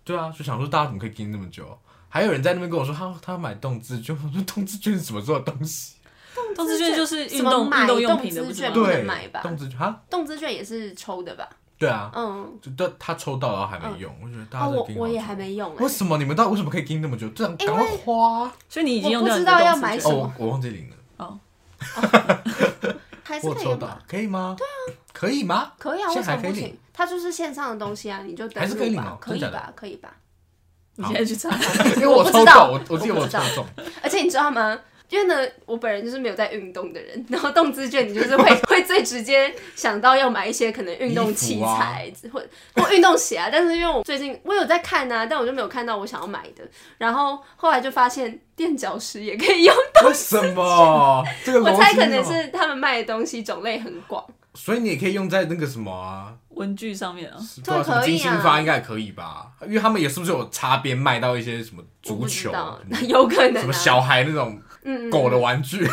[0.03, 1.75] 对啊，就想说大家怎么可以盯那么久？
[2.07, 5.95] 还有人在那边跟我说，他他要买动资券， 我说动资券是什么做的东西？
[6.55, 8.69] 动资券就是运动运动用品的，不是？
[8.69, 9.39] 对，买吧。
[9.41, 11.49] 动资券哈，动资券也是抽的吧？
[11.83, 15.75] 对啊，嗯，就他抽到然后还没用，我觉得大家我我也还没用。
[15.75, 17.27] 为什么你们到底为什么可以盯那么久？
[17.29, 18.51] 这样赶快花。
[18.69, 20.33] 所以你已经用，不知道要买什么。
[20.37, 20.95] 我忘记领了。
[21.17, 21.37] 哦，
[23.23, 23.97] 还是可以吗？
[24.07, 24.55] 可以吗？
[24.57, 25.71] 对啊，可以吗？
[25.77, 26.77] 可以啊，为什么不行？
[26.93, 29.73] 它就是线上的东西啊，你就还是可以领哦，可以吧？
[29.75, 30.09] 可以吧？
[30.95, 31.49] 你现在去查，
[31.97, 33.65] 因为我抽到，我我记得我抽中，
[34.01, 34.79] 而且你知道吗？
[35.13, 43.47] 因为呢，我本人就是没有在运动的人，然后动资券你就是会 会最直接想到要买一些可能运动器材或或运动鞋啊。
[43.51, 46.63] 但是因为我最近我有在看啊，但我就没有看到我想要买的。
[46.97, 50.41] 然后后来就发现垫脚石也可以用动资券。
[50.41, 51.23] 为什么？
[51.45, 59.51] 这个我猜可能是他们卖的东西种类很广，所以你也可以用在那个什么啊文具上面啊，对啊，什么金星发应该可以吧？
[59.67, 62.51] 因为他们也是不是有擦边卖到一些什么足球，
[63.07, 64.59] 有可能什么小孩那种。
[65.09, 65.87] 狗的玩具，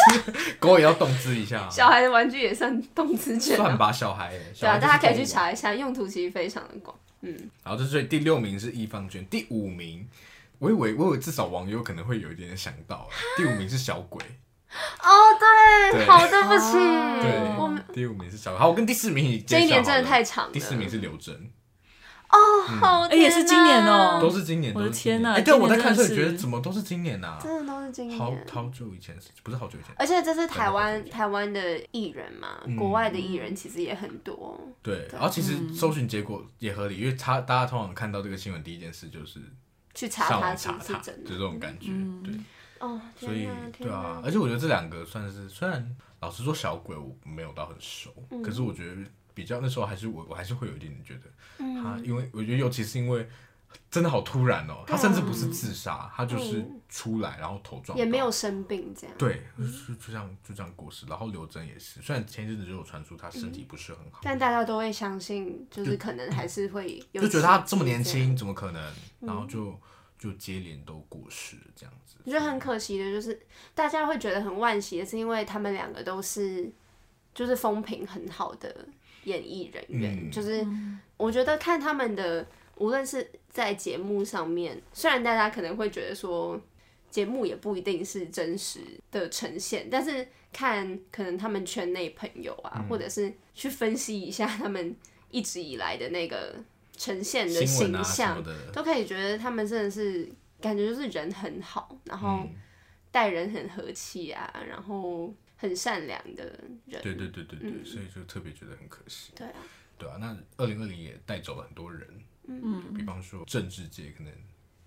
[0.60, 1.68] 狗也要动资一下。
[1.70, 4.32] 小孩的玩具也算动资券，算吧，小孩。
[4.58, 6.94] 对啊，大家可以去查一下，用途其实非常的广。
[7.22, 10.06] 嗯，然后这是第六名是易方卷，第五名
[10.58, 14.22] 我以为我以为至少网友可能会有一点点想到，第五名是小鬼。
[15.02, 16.72] 哦，对，对好，对不起，
[17.22, 18.58] 对，第五名是小鬼。
[18.58, 20.52] 好，我跟第四名这一年真的太长了。
[20.52, 21.50] 第四名是刘真。
[22.34, 24.74] 哦，好，哎，也是今年哦，都是今年。
[24.74, 25.34] 我的天呐！
[25.34, 27.38] 哎，对，我在看的时候觉得怎么都是今年呐？
[27.40, 28.18] 真的都是今年。
[28.18, 29.94] 好好久以前，不是好久以前。
[29.96, 34.60] 而且这是台湾台湾的艺人嘛，国外的艺人其实也很多。
[34.82, 39.40] 对，然后其实搜寻结果也合理，因为他大家通常看到这个新闻，第一件事就是
[39.94, 41.92] 去查他是不是真的，就这种感觉，
[42.24, 42.34] 对。
[42.80, 48.10] 哦，所以对啊，而且我觉得这两个算是，虽然老实说小鬼我没有到很熟，
[48.44, 48.96] 可是我觉得
[49.34, 51.22] 比较那时候还是我我还是会有一点点觉得
[51.82, 53.28] 他，因为我觉得尤其是因为
[53.90, 61.04] 真的好突然哦，他甚至不是自杀，他就是出来然后头撞，也没有生病这样，对，就就这样就这样过世。
[61.06, 69.78] 然后刘真也是，虽然前一阵子就有传出他身体不是很好，但大家都会相信，就是可能还是会有，就觉得他这么年轻怎么可能，然后就。
[70.16, 73.38] 就接连都过世这样子，我觉得很可惜的，就是
[73.74, 76.72] 大家会觉得很惋惜的是，因为他们两个都是
[77.34, 78.88] 就是风评很好的
[79.24, 80.66] 演艺人员，嗯、就是
[81.16, 86.60] 我觉得看他们的，无论是在节目上面，虽然大家可能会觉得说
[87.10, 94.94] 节目也不一定是真实的呈现，但是看可能他们圈内朋友啊，嗯、或者是去分析一下他们
[95.30, 96.54] 一直以来的那个。
[96.96, 98.40] 呈现的形象
[98.72, 100.28] 都可以觉得他们真的是
[100.60, 102.46] 感觉就是人很好，然后
[103.10, 107.02] 待人很和气啊，然后很善良的人。
[107.02, 109.32] 对对对对对，所以就特别觉得很可惜。
[109.34, 109.54] 对啊，
[109.96, 112.06] 对啊，那二零二零也带走了很多人，
[112.46, 114.30] 嗯，比方说政治界可能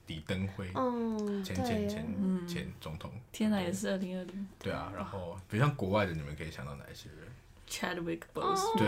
[0.05, 4.47] 李登辉，嗯，前前前前总统，天哪，也是二零二零。
[4.59, 7.27] 对啊，然后比如像国外的，你们可以想到哪一些人
[7.67, 8.87] ？Chadwick Boseman，对，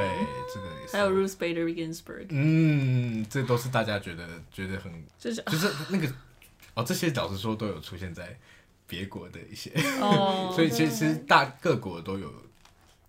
[0.53, 0.93] 这个也是。
[0.93, 6.07] 还有 Ruth Bader Ginsburg，嗯，这都是大家觉得觉得很，就是就是那个
[6.75, 8.39] 哦，这些老实说都有出现在
[8.89, 9.71] 别国的一些，
[10.01, 12.29] 哦， 所以其实大各国都有。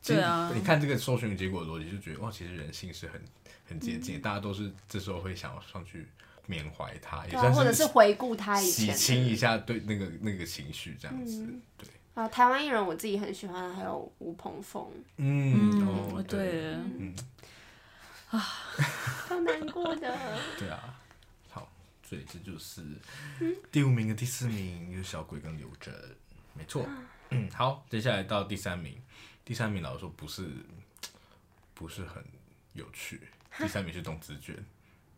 [0.05, 0.53] 对啊。
[0.55, 3.21] 你看这个搜寻结果逻辑，就觉得哇，其实人性是很
[3.69, 6.07] 很接近，大家都是这时候会想要上去
[6.47, 11.89] 缅怀他，也算是或者是回顾他以前，洗清一下对那个那个情绪这样子，对。
[12.15, 14.87] 啊，台湾艺人我自己很喜欢，还有吴朋奉。
[15.17, 17.15] 嗯，哦，对，嗯，
[18.31, 20.13] 啊，好难过的。
[20.59, 21.00] 对啊，好，
[22.11, 22.83] 所以这就是
[23.71, 25.95] 第五名跟第四名，有小鬼跟刘真，
[26.55, 26.85] 没错。
[27.29, 29.01] 嗯，好，接下来到第三名，
[29.45, 30.49] 第三名老实说不是
[31.73, 32.21] 不是很
[32.73, 33.21] 有趣，
[33.59, 34.57] 第三名是动资卷。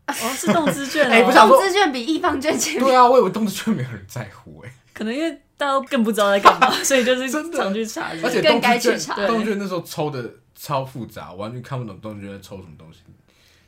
[0.05, 2.83] 哦，是动滋卷， 哎，动滋卷比艺 FUN 卷前面。
[2.83, 4.71] 对啊，我以为动滋卷没有人在乎，哎。
[4.93, 9.15] 可能因为大家都更不知道在干嘛， 所以就是常去查，而且更该去查。
[9.25, 12.99] 动滋卷那时候抽的超复杂，完全看不懂动滋卷在抽什么东西。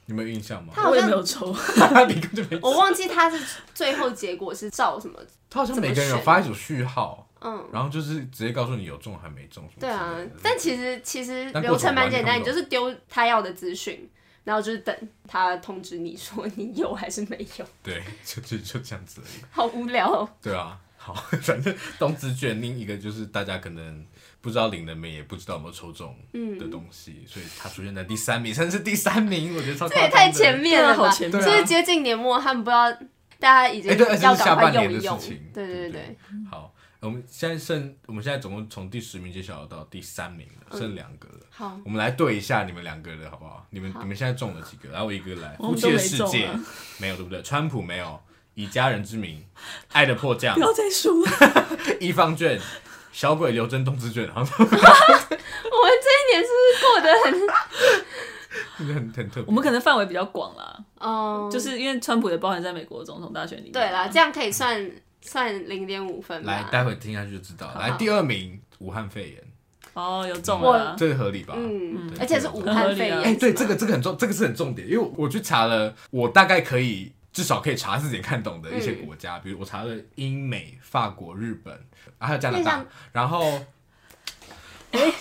[0.06, 0.74] 你们有印象吗？
[0.76, 1.56] 他好像没有 抽，
[2.62, 5.20] 我忘记他是最后结果是照什么。
[5.50, 9.68] 他好像每个人有发一组序号，嗯，然后就是直接告诉你有中还没中。
[9.80, 14.10] 对啊，但其实其实流程蛮简单，你就是丢他要的资讯，
[14.44, 14.96] 然后就是等
[15.28, 17.66] 他通知你说你有还是没有。
[17.82, 19.44] 对，就就就这样子而已。
[19.50, 20.30] 好无聊哦。
[20.42, 20.78] 对啊。
[20.98, 21.14] 好，
[21.44, 24.04] 反正动滋卷另一个就是大家可能
[24.46, 26.16] 不知道领了没，也不知道有没有抽中
[26.60, 29.90] 的东西，嗯、所以它出现在第三名，甚至是第三名，我觉得超。
[29.90, 31.10] 这也太前面了吧？
[31.10, 32.92] 就、啊、是接近年末，他们不知道
[33.40, 33.90] 大家已经
[34.22, 35.20] 要赶快用一用。
[35.52, 36.18] 对对对对。
[36.52, 41.40] 好，我们现在剩，我们现在总共从第十名揭晓到第三名了，剩两个了。
[41.50, 43.66] 好，我们来对一下你们两个的好不好？
[43.72, 44.90] 你们你们现在中了几个？
[44.90, 46.48] 然后我一个来，夫妻的世界
[47.00, 47.42] 没有对不对？
[47.42, 48.22] 川普没有。
[48.58, 49.44] 以家人之名，
[49.92, 51.32] 爱的迫降，不要再输了。
[52.00, 52.58] 艺 FUN 卷，
[53.16, 57.32] 小鬼刘真动滋卷，我们这一年是不是过得很，
[58.94, 59.44] 很很特别。
[59.48, 63.72] 我们可能范围比较广啦，哦，就是因为川普也包含在美国总统大选里面。
[63.72, 66.44] 对啦，这样可以算算零点五分。
[66.44, 67.74] 来，待会听下去就知道。
[67.80, 69.42] 来，第二名，武汉肺炎。
[69.94, 71.54] 哦，有中了，这个合理吧？
[71.56, 73.18] 嗯，而且是武汉肺炎。
[73.18, 77.14] 哎，对，这个这个很重，这个是很重点，因为我去查了，我大概可以。
[77.36, 81.78] 至少可以查字典看懂的一些国家，比如我查了英美法国日本，
[82.18, 83.60] 还有加拿大，然后，
[84.92, 85.12] 哎，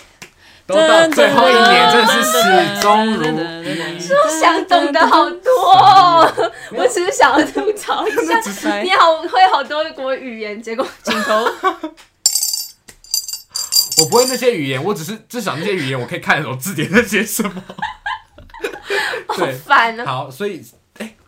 [0.65, 3.25] 都到最后一年，真的是始终如
[3.65, 3.99] 一。
[3.99, 6.23] 说想懂的好多，
[6.71, 8.39] 我只是想要吐槽一下，
[8.81, 11.33] 你好会好多国语言，结果镜头，
[13.97, 17.61] 我不会那些语言，我只是至少那些语言我可以看得懂字典那些什么。
[19.27, 20.05] 好烦啊！
[20.05, 20.65] 好，所以。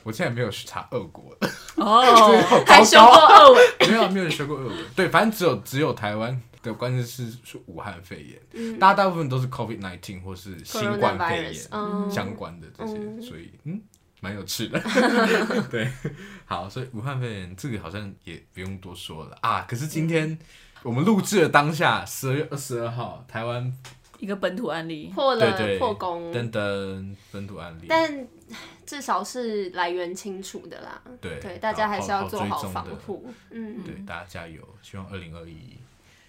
[0.07, 2.01] 我现在没有去查俄国的哦，
[2.65, 3.61] 还学过俄文？
[3.91, 4.77] 没有，没有学过俄文。
[4.95, 11.53] 对，反正只有只有台湾的关键是是武汉肺炎，大家大部分都是 COVID nineteen 或是新冠肺炎
[12.09, 13.81] 相关的这些，所以嗯，
[14.21, 14.81] 蛮有趣的。
[15.69, 15.91] 对，
[16.45, 19.65] 好，所以武汉肺炎这个好像也不用多说了啊。
[19.67, 20.39] 可是今天
[20.83, 23.73] 我们录制的当下，十二月二十二号，台湾
[24.19, 28.27] 一个本土案例破了破功，等等本土案例，但
[28.85, 31.01] 至少是来源清楚的啦。
[31.21, 33.31] 对对，大家还是要做好好防护。
[33.51, 35.77] 嗯，对，大家加油，希望二零二一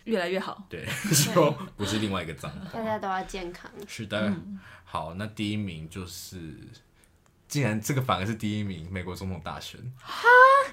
[0.05, 0.65] 越来越好。
[0.69, 2.53] 对，希望不是另外一个脏。
[2.73, 3.71] 大家都要健康。
[3.87, 6.55] 是的，嗯、好，那第一名就是。
[7.49, 9.81] 竟然这个反而是第一名，美国总统大选。
[9.99, 10.29] 哈，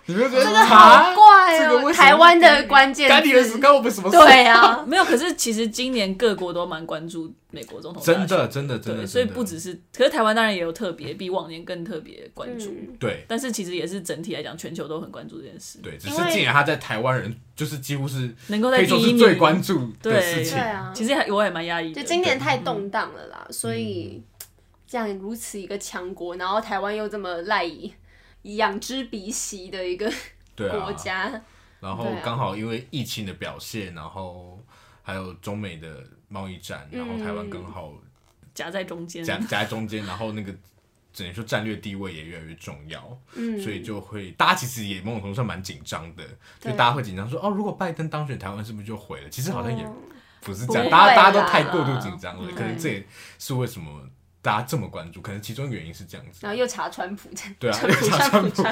[0.05, 1.93] 你们觉得这个好怪哦？
[1.93, 4.17] 台湾的关键词，关我们什么事？
[4.17, 5.05] 对啊， 没有。
[5.05, 9.07] 可是其实今年各国都蛮关注美国总统大选，真的，真的，真的。
[9.07, 12.75] 所以不只是，可是台湾当然也有特别，比往年更特别关注。
[12.99, 15.79] 对，但是其实也是整体来讲，全球都很关注这件事。
[15.81, 20.55] 对，只是竟然他在台湾人就是几乎是能够在第一名最关注的事情。
[20.57, 22.01] 对啊，其实我也蛮压抑的。
[22.01, 24.21] 就今年太动荡了啦，所以。
[24.95, 27.93] 这样如此一个强国，然后台湾又这么赖以
[28.43, 30.10] 仰之鼻息的一个
[30.55, 31.41] 国家，啊、
[31.81, 34.58] 然后刚好因为疫情的表现，然后
[35.01, 37.91] 还有中美的贸易战，然后台湾刚好
[38.53, 40.55] 夹在中间，夹夹在中间，然后那个
[41.12, 46.23] 只能说战略地位也越来越重要，嗯，所以就会大家其实也某种程度上蛮紧张的，
[46.62, 49.29] 就大家会紧张说哦，如果拜登当选，台湾是不是就毁了？
[49.29, 49.86] 其实好像也
[50.39, 53.05] 不是这样，大家大家都太过度紧张了，可能这也
[53.38, 54.10] 是为什么。
[54.45, 56.39] 大家这么关注，可能其中原因是这样子。
[56.41, 58.63] 然后又查川普，对啊，川普查川普。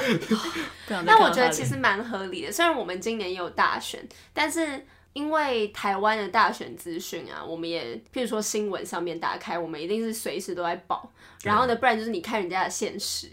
[1.03, 4.86] 那我觉得其实蛮合理的，虽然我们今年也有大选，但是。
[5.13, 11.12] 因为台湾的大选资讯啊，我们也譬如说新闻上面打开，我们一定是随时都在报。
[11.43, 13.28] 然后呢，不然就是你看人家的现实，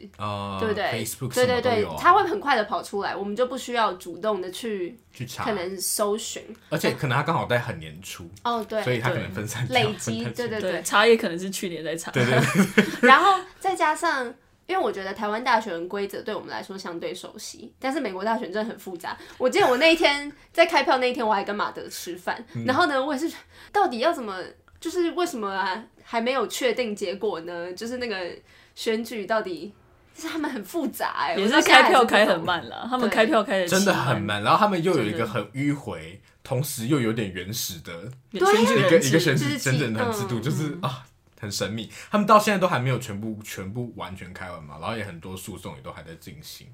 [0.58, 6.42] 对不对？Facebook 对对对，它会很快的跑出来，我们就不需要主动的去去查，可能搜寻。
[6.70, 12.32] 而且可能他刚好在很年初哦，对，所以他可能分散累积，对对对，查也可能是去年在查，对对
[12.74, 12.84] 对。
[13.08, 14.34] 然后再加上。
[14.70, 19.18] 因为我觉得台湾大选规则对我们来说相对熟悉，但是美国大选真的很复杂。
[19.36, 23.28] 我记得我那一天在开票那一天，我还跟马德吃饭，嗯、然后呢，我也是
[23.72, 24.40] 到底要怎么，
[24.78, 27.72] 就是为什么啊还没有确定结果呢？
[27.72, 28.30] 就是那个
[28.76, 29.74] 选举到底，
[30.14, 41.04] 就是他们很复杂哎、欸，也是开票开很慢了，他们开票开的真的很慢，然后他们又有一个很迂回，同时又有点原始的对一个一个选举真正的制度，就是啊。
[41.40, 46.68] 很神秘，他们到现在都还没有全部全部完全开完嘛，然后也很多诉讼也都还在进行，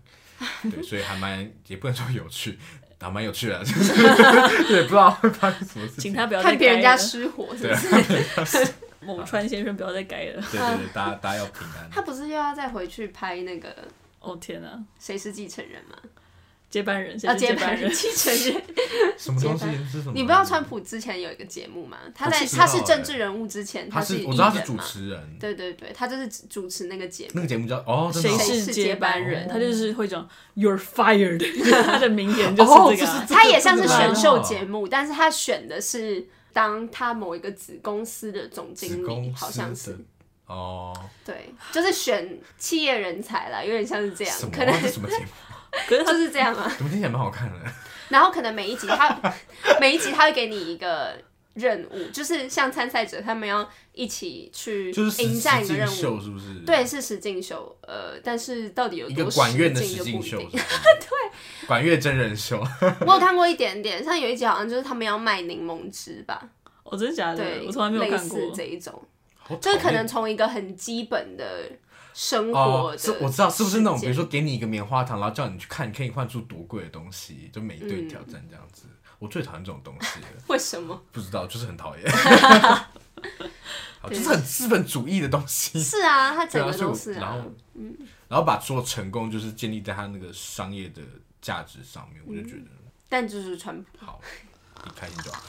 [0.71, 2.59] 对，所以还蛮也不能说有趣，
[3.01, 3.93] 还蛮有趣的，就是
[4.75, 6.03] 也不知道会发生什么事情。
[6.03, 8.73] 请他不要看别人家失火， 是不是？
[9.01, 10.43] 某川先生不要再改了。
[10.51, 11.89] 对对对，大家大家要平安。
[11.91, 13.73] 他不是又要再回去拍那个？
[14.19, 15.97] 哦天哪，谁是继承人吗？
[16.69, 18.63] 接班人，啊接班人，继承人，
[19.17, 19.65] 什么东西？
[20.13, 21.97] 你不知道川普之前有一个节目吗？
[22.15, 25.37] 他在他是政治人物之前，他是我知道他是主持人。
[25.39, 27.31] 对对对，他就是主持那个节目。
[27.35, 29.49] 那个节目叫哦，谁是接班人？
[29.49, 31.41] 他就是会讲 You're fired，
[31.87, 33.27] 他的名言就是这个。
[33.29, 39.97] 他也像是选秀节目，但是他选的是当他某一个子公司的总经理，好像是
[40.47, 40.93] 哦。
[41.25, 44.37] 对，就是选企业人才啦，有点像是这样。
[44.51, 45.25] 可能什么节目？
[45.89, 47.57] 可是他是这样啊，怎么听起来蛮好看的？
[48.09, 49.35] 然后可能每一集他
[49.81, 51.19] 每一集他会给你一个
[51.55, 56.61] 任务，就是像参赛者他们要一起去迎战一个任务，是不是？
[56.65, 57.77] 对，是实境秀。
[57.83, 60.39] 呃，但是到底有多一个管院的实境秀？
[60.51, 62.63] 对，管院真人秀。
[63.01, 66.41] 我有看过一点点，像有一集好像就是他们要卖柠檬汁吧？
[66.85, 67.39] 哦，真的假的？
[67.39, 69.03] 对，我从来没有看过类似这一种，
[69.61, 71.45] 就是可能从一个很基本的。
[72.19, 78.85] 生活、哦、是我知道是不是那种，比如说给你一个棉花糖，然后叫你去看，你可以换出多贵的东西，就每一对挑战这样子。
[78.87, 80.27] 嗯、我最讨厌这种东西了。
[80.49, 80.99] 为什么？
[81.13, 82.07] 不知道，就是很讨厌。
[84.09, 85.79] 就是很资本主义的东西。
[85.79, 87.21] 是啊，他整个都是、啊。
[87.21, 87.95] 然后，嗯，
[88.29, 91.03] 然后把所有成功就是建立在他那个商业的
[91.43, 92.65] 价值上面，我就觉得。
[93.11, 94.07] 但就是川普。
[94.07, 94.19] 好，
[94.85, 95.43] 你开心就好。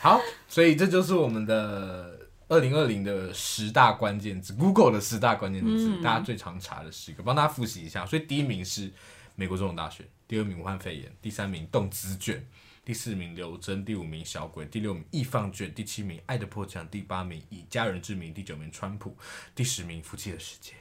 [0.00, 2.19] 好，所以这就是我们的。
[2.50, 8.04] 二零二零的十大关键字，Google 的十大关键字，嗯、大家最常查的十个，帮大家复习一下。
[8.04, 8.90] 所以第一名是
[9.36, 12.44] 美国总统大选，第二名武汉肺炎，第三名动资卷，
[12.84, 19.16] 第四名刘真，第五名小鬼，第六名易放卷，第七名爱的迫降，第八名以家人之名，第九名川普，
[19.54, 20.72] 第十名夫妻的世界。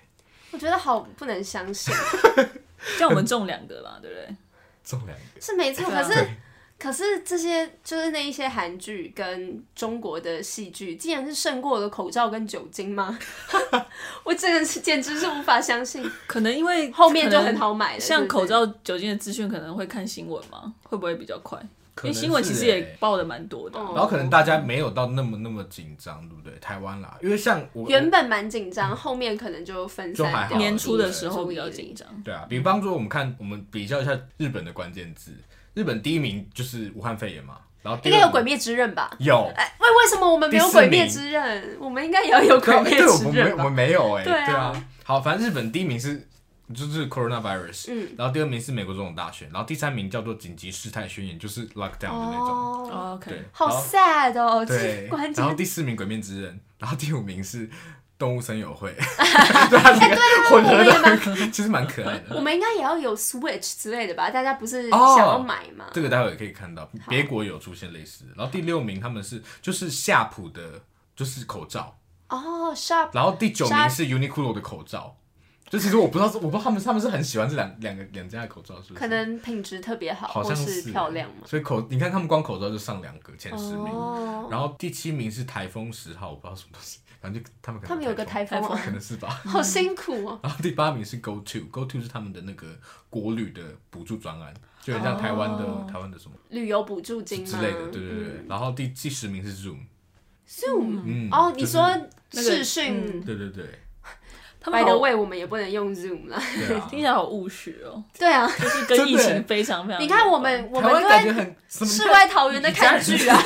[0.50, 1.94] 我觉得好不能相信，
[2.98, 4.36] 叫我们中两个吧，对不对？
[4.84, 6.28] 中两个是没错，可是。
[6.80, 13.20] 可是这些就是那一些韩剧跟中国的戏剧，竟然是胜过了口罩跟酒精吗？
[14.24, 16.10] 我真的是简直是无法相信。
[16.26, 20.74] 可能因为后面就很好买了，像口罩、酒精的资讯可能会看新闻嘛？
[20.84, 21.60] 会不会比较快？
[22.02, 26.58] 因为新闻其实也报的蛮多的，然后可能大家没有到那么那么紧张，对不对？
[26.60, 30.58] 台湾啦，因为像我原本蛮紧张，后面可能就分散掉。
[30.58, 32.08] 年初的时候比较紧张。
[32.24, 35.34] 对啊，比方说我们看，我们比较一下日本的关键字，
[35.74, 39.10] 日本第一名就是武汉肺炎嘛，然后应该有鬼灭之刃吧？
[39.20, 39.52] 有。
[39.56, 41.78] 哎，为为什么我们没有鬼灭之刃？
[41.80, 43.08] 我们应该也要有 鬼灭之刃。
[43.08, 44.24] 我们我们没有哎。
[44.24, 44.86] 对啊。
[45.04, 46.26] 好，反正日本第一名是。
[46.72, 52.48] 就是 coronavirus，嗯，然后第二名是美国总统大选，然后第三名叫做紧急事态宣言，就是 lockdown 的那种。
[52.48, 55.10] 哦，OK，好 sad 哦，对。
[55.36, 57.68] 然后第四名鬼灭之刃，然后第五名是
[58.20, 58.94] 动物森友会，
[59.70, 61.18] 对啊，混合的，
[61.50, 62.36] 其实蛮可爱的。
[62.36, 64.30] 我们应该也要有 Switch 之类的吧？
[64.30, 65.86] 大家不是想要买吗？
[65.94, 68.32] 这个待会也可以看到，别国有出现类似的。
[68.36, 70.82] 然后第六名他们是就是夏普的，
[71.16, 71.98] 就是口罩。
[72.28, 73.10] 哦，Sharp。
[73.14, 75.16] 然后第九名是 Uniqlo 的口罩。
[75.70, 78.94] 就其实我不知道，我不知道他们他们是很喜欢这两两个两家的口罩，是不是？
[78.96, 81.46] 可能品质特别好，好像是漂亮嘛。
[81.46, 83.86] 所以口，你看他们光口罩就上两个前十名，
[84.50, 89.28] 然后第七名是台风十号，我不知道什么东西，反正就他们可能他们有个台风，可能是吧。
[89.46, 90.40] 好辛苦哦。
[90.44, 92.68] 然后第八名是 Go To，Go To 是他们的那个
[93.10, 98.46] 国旅的补助专案，就很像台湾的台湾的什么旅游补助金之类的，对对对。
[98.48, 101.90] 然后第第十名是 Zoom，Zoom，嗯，哦，你说
[102.32, 103.66] 视讯，对对对。
[104.62, 106.38] By the way，我们也不能用 Zoom 了，
[106.92, 108.04] 听起来好务实哦。
[108.16, 110.02] 对啊，就是跟疫情非常非常。
[110.02, 113.42] 你看我们，我们感觉很世外桃源的看剧啊，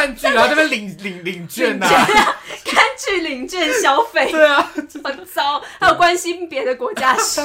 [0.00, 1.86] 看剧然后这边领领领券呐，
[2.64, 4.62] 看剧领券消费， 对啊，
[5.04, 5.62] 很糟。
[5.78, 7.44] 还有关心别的国家事，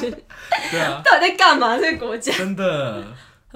[0.71, 1.77] 对啊，到底在干嘛？
[1.77, 2.31] 这个国家？
[2.37, 3.03] 真的。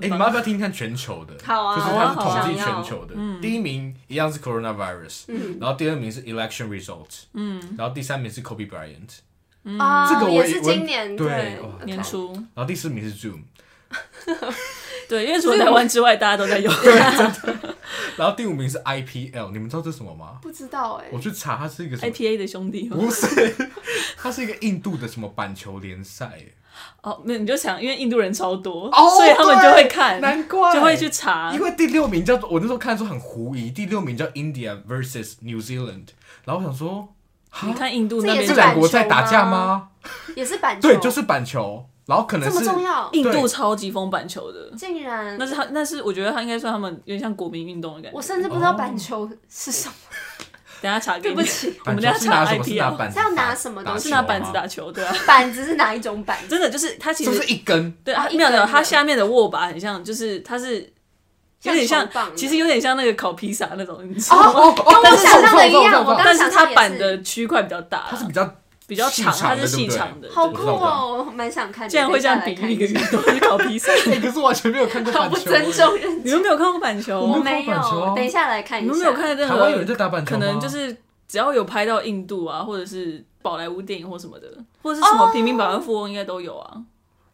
[0.01, 1.33] 哎，你们要不要听听全球的？
[1.43, 3.15] 好啊，就是他是统计全球的。
[3.41, 5.23] 第一名一样是 coronavirus，
[5.59, 13.41] 然后第二名是 election result，嗯，然后第三名是 Kobe Bryant，啊，这个也是今年对年初，然后第四名是 Zoom，
[15.09, 16.71] 对，因为除了台湾之外，大家都在用。
[16.81, 17.75] 对， 真的。
[18.15, 20.37] 然后第五名是 IPL，你们知道这是什么吗？
[20.41, 22.95] 不知道哎，我去查，它是一个 IPA 的兄弟吗？
[22.95, 23.55] 不是，
[24.15, 26.31] 它是一个印度的什么板球联赛。
[27.01, 31.51] 哦，那你就想，因为印度人超多，所以他们就会看，难怪就会去查。
[31.53, 36.09] 因为第六名叫做，我那时候看的时候很狐疑，第六名叫 India versus New Zealand，
[36.45, 37.09] 然后我想说，
[37.63, 39.89] 你看印度那边这两国在打架吗？
[40.35, 48.17] 也是板球，对，就是板球，然后可能是这么重要，印度超级疯板球的，竟然，那是他，那是我觉得他应该算他们有点像国民运动的感觉。
[48.17, 49.93] 我甚至不知道板球是什么。
[50.81, 54.05] 等下查，对不起， 我们等下查 IP 啊，是要拿什么东西？
[54.05, 55.13] 是拿板子打球，对啊。
[55.27, 56.37] 板子是哪一种板？
[56.49, 60.91] 真的就是它其实就是一根，对啊，没有没有，它下面的握把很像，就是它是
[61.61, 64.73] 有点像，其实有点像那个烤披萨那种，你知道吗？
[65.03, 68.49] 跟我想象的一样，但是它板的区块比较大，它是比较。
[68.89, 71.23] 比较长，它是细长的，好酷哦！
[71.27, 71.87] 我蛮想看。
[71.87, 73.93] 竟然会这样比喻一个运动，是烤披萨。
[73.93, 75.29] 可是完全没有看过板球。
[75.29, 76.21] 好不尊重人。
[76.25, 77.21] 你们没有看过板球？
[77.21, 78.15] 我没有。
[78.15, 78.91] 等一下来看一下。
[78.91, 79.55] 你们没有看任何？
[79.55, 80.91] 台湾有人在打板球可能就是
[81.27, 84.47] 只要有拍到印度啊，或者是宝莱坞电影或什么的，
[84.81, 86.81] 或者是什么平民百万富翁，应该都有啊。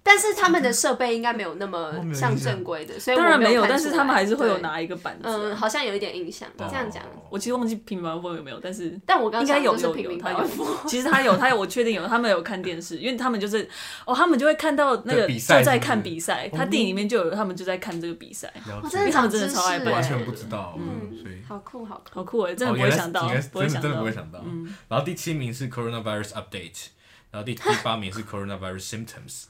[0.07, 3.65] 但是他们的设备应该没有那么像正规的，所以当然没有。
[3.67, 6.47] 但是他们还是会有拿一个板子，嗯，好像有一点印象。
[6.55, 10.47] 这样讲，我其实忘记平民百万富翁有没有，但是但我刚应该有有有他有。
[10.85, 12.05] 其实他有他有，我确定有。
[12.07, 13.67] 他们有看电视，因为他们就是
[14.05, 18.53] 哦，他们就会看到那个就在看比赛，他电影里面就有他们就在看这个比赛。
[18.83, 24.39] 我真的他们真的超爱，完全不知道，嗯，所以好酷好酷好酷哎，真的不会想到，不会想到，真的不会想到。
[24.87, 26.89] 然后第七名是 coronavirus update，
[27.31, 29.45] 然后第第八名是 coronavirus symptoms。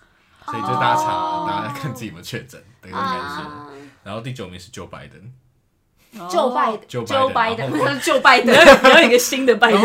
[0.46, 3.44] 所以就大家查，大家看自己有没有确诊的那个感觉。
[4.04, 9.82] 然后第九名是 Joe Biden，Joe Biden，Joe Biden，Joe Biden，还有 一个新的拜登。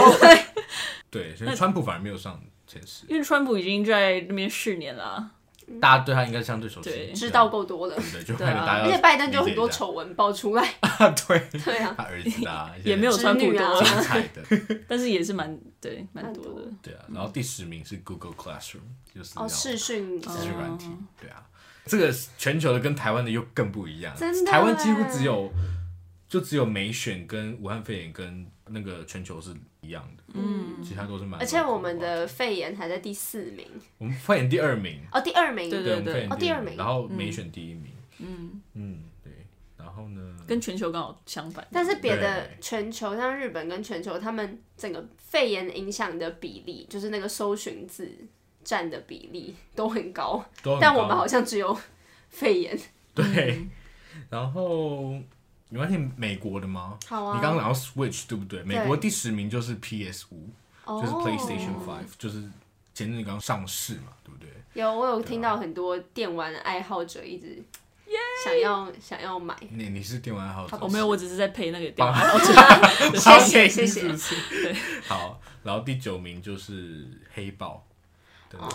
[1.11, 5.31] 对，所以川普反而没有上前十，因为川普已经在那边四年了。
[5.79, 7.97] 大家对他应该相对熟悉，知道够多了。
[8.13, 10.75] 对，就拜登，而且拜登就有很多丑闻爆出来。
[11.29, 14.43] 对，对啊，他儿子啊， 也没有川普多精彩的，
[14.89, 16.67] 但是也是蛮对，蛮多的。
[16.83, 18.81] 对啊，然后第十名是 Google Classroom，
[19.15, 20.89] 就是哦视讯视讯软体。
[21.21, 21.43] 对啊，
[21.87, 24.15] 这个全球的跟台湾的又更不一样。
[24.17, 25.53] 真的，台湾几乎只有
[26.29, 31.41] 就只有美选跟武汉肺炎跟那个全球是一样的，嗯，其他都是蛮。
[31.41, 33.67] 而且我们的肺炎还在第四名，
[33.99, 35.01] 我们肺炎第二名。
[35.13, 38.61] 哦，第二名，对对对，哦，第二名，然后没选第一名，嗯。
[38.75, 39.33] 嗯，对，
[39.77, 41.67] 然后呢，跟全球刚好相反。
[41.73, 48.11] 但是别的全球，像日本跟全球，他们整个肺炎影响的比例，就是那个搜寻字
[48.63, 50.45] 占的比例都很高，
[50.81, 51.79] 但我们好像只有
[52.29, 52.79] 肺炎。
[53.15, 53.67] 对，
[54.29, 55.15] 然后。
[55.71, 56.99] 你要听美国的吗？
[57.07, 57.37] 好啊。
[57.37, 58.63] 你刚刚聊 Switch 对不对？
[58.65, 60.51] 美国第十名就是 PS 五，
[61.01, 62.43] 就是 PlayStation Five，就是
[62.93, 64.51] 前阵刚上市嘛，对不对？
[64.75, 67.63] 有，我有听到很多电玩爱好者一直
[68.45, 69.57] 想要想要买。
[69.71, 70.79] 你你是电玩爱好者？
[70.81, 72.53] 我没有，我只是在配那个电玩爱好者。
[73.19, 74.35] 谢谢谢谢。
[74.51, 74.75] 对，
[75.07, 77.87] 好，然后第九名就是黑豹。
[78.59, 78.69] 哦，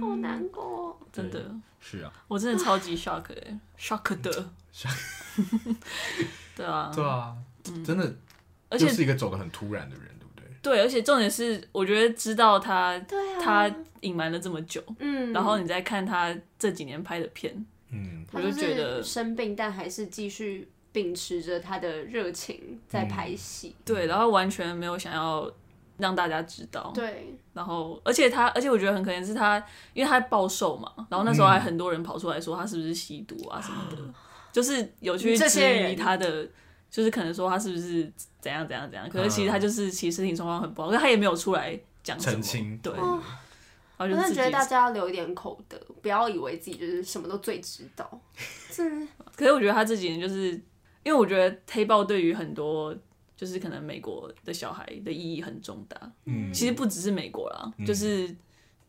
[0.00, 1.54] 好难过，真的。
[1.80, 4.50] 是啊，我真的超级 shock 哎，shock 的。
[6.56, 7.34] 对啊，对啊，
[7.84, 8.14] 真的，
[8.68, 10.44] 而且是一个走得很突然的人，对不对？
[10.62, 12.98] 对，而且重点是，我觉得知道他，
[13.40, 13.70] 他
[14.00, 25.50] 隐瞒了这么久，嗯，然后你再看他这几年拍的片，嗯，我就觉得生病，但还是继续秉持着他的热情在拍戏，对，然后完全没有想要
[26.00, 33.96] 让大家知道，对，然后而且他，而且我觉得很可怜是他，因为他暴瘦嘛，然后那时候还很多人跑出来说他是不是吸毒啊什么的。
[34.52, 36.44] 就是有去质疑他的，
[36.90, 42.76] 就是可能说他是不是怎样怎样怎样，可是其实他就是其实身体状况很不好，可是他也没有出来讲澄清。
[42.78, 42.92] 对，
[43.96, 48.20] 我真的觉得大家要留一点口德，不要以为自己就是什么都最知道。
[48.36, 50.50] 是，可是我觉得他这几年就是
[51.04, 52.92] 因为我觉得黑豹对于很多
[53.40, 56.12] 就是可能美国的小孩的意义很重大。
[56.26, 58.36] 嗯，其实不只是美国啦，就是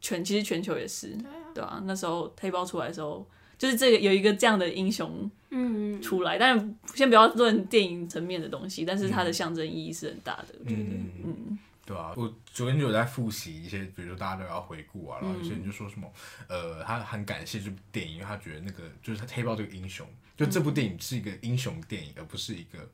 [0.02, 1.16] 全其实全球也是，
[1.56, 3.26] 对啊，那时候黑豹出来的时候。
[3.62, 10.82] 就是这个有一个这样的英雄，嗯，出来，但是先不要论电影层面的东西，但是它的象征意义是很大的，我觉得，
[11.24, 16.12] 嗯，对啊，我昨天就有在复习一些，比如说大家都要回顾啊，然后有些人就说什么，
[16.50, 22.90] 呃，他很感谢这部电影，因为他觉得那个就是他黑豹这个英雄，就这部电影是一个英雄电影，而不是一个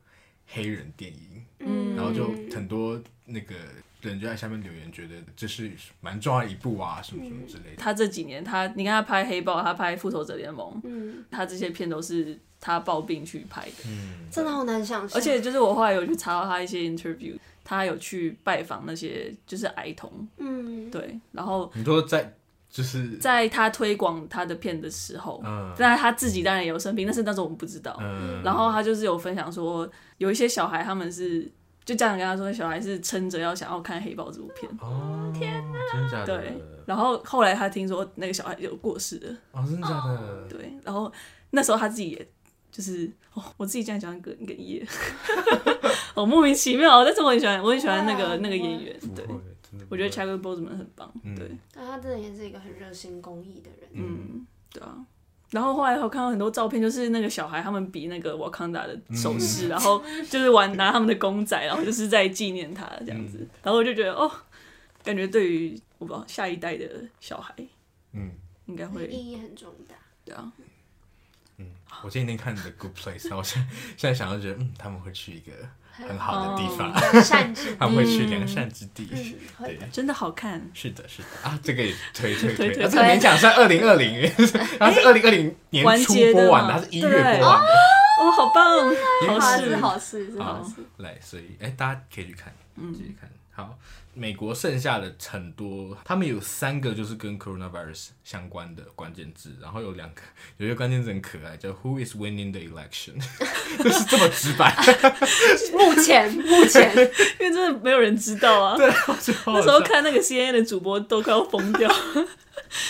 [0.48, 3.54] 黑人电影，嗯，然后就很多那个。
[4.00, 7.76] 人就在下面留言，觉得这是蛮重要的一部啊，什么什么之类的。
[7.76, 15.18] 他这几年，他你看他拍黑豹，他拍复仇者联盟，嗯，他这些片都是他抱病去拍的，嗯，真的好难想象。
[15.18, 22.32] 而且就是我后来有去查到他一些 interview，他有去拜访那些就是癌童，嗯，对，然后你说在
[22.78, 31.50] 就是在他推广他的片的时候，嗯，但他自己当然也有生病，但是那时候我们不知道，嗯，然后他就是有分享说，有一些小孩他们是。
[31.84, 34.70] 就家长跟他说，小孩是撑着要想要看《黑豹》这部片。
[34.78, 35.78] 哦，天哪！
[35.90, 36.36] 真的假的？
[36.36, 36.62] 对。
[36.84, 39.34] 然后后来他听说那个小孩有过世了。
[39.52, 40.44] 哦，真的假的？
[40.52, 40.70] 对。
[40.84, 41.10] 然后
[41.48, 42.28] 那时候他自己也
[42.70, 44.86] 就是，哦，我自己这样讲哽哽咽，
[46.12, 47.02] 哦，莫名其妙。
[47.06, 48.94] 但是我很喜欢，我很喜欢那个 那个演员。
[49.16, 49.24] 对。
[49.88, 51.12] 我觉得 Chadwick Boseman 很棒。
[51.36, 51.50] 对。
[51.72, 53.90] 但他真的也是一个很热心公益的人。
[53.92, 54.96] 嗯，对啊。
[55.50, 63.38] 然后后来我看到很多照片，就是那个小孩他们比那个瓦坎达的手势，嗯、然后就是玩拿他们的公仔，然后就是在纪念他这样子。
[63.40, 64.30] 嗯、然后我就觉得哦，
[65.02, 66.86] 感觉对于我不知道下一代的
[67.18, 67.54] 小孩，
[68.12, 68.30] 嗯，
[68.66, 69.94] 应该会意义很重大。
[70.22, 70.52] 对啊，
[71.56, 71.66] 嗯，
[72.02, 73.66] 我今天看的 Good Place，然后现
[73.96, 75.52] 现在想到觉得，嗯，他们会去一个。
[76.06, 76.92] 很好的地方，
[77.78, 79.06] 他们会去良善之地，
[79.64, 80.60] 对，真的好看。
[80.74, 81.28] 是的，是的。
[81.42, 84.30] 啊，这个也推推推， 这个勉强算二零二零，
[84.78, 87.60] 它是二零二零年初播完的，它是一月播完。
[87.60, 87.66] 的，
[88.20, 88.88] 哦，好棒，
[89.26, 90.82] 好事好事是好事。
[90.98, 93.28] 来，所以哎，大家可以去看，嗯，继续看。
[93.52, 93.76] 好。
[94.18, 100.22] 美国剩下的很多，他们有三个就是跟 coronavirus 相关的关键字，然后有两个，
[100.58, 103.14] 有一个关键字很可爱，叫 Who is winning the election？
[103.82, 104.74] 就是这么直白。
[105.72, 106.90] 目前，目前，
[107.38, 108.76] 因为真的没有人知道啊。
[108.76, 108.86] 对，
[109.46, 111.88] 那时候看那个 CNN 的主播都快要疯掉。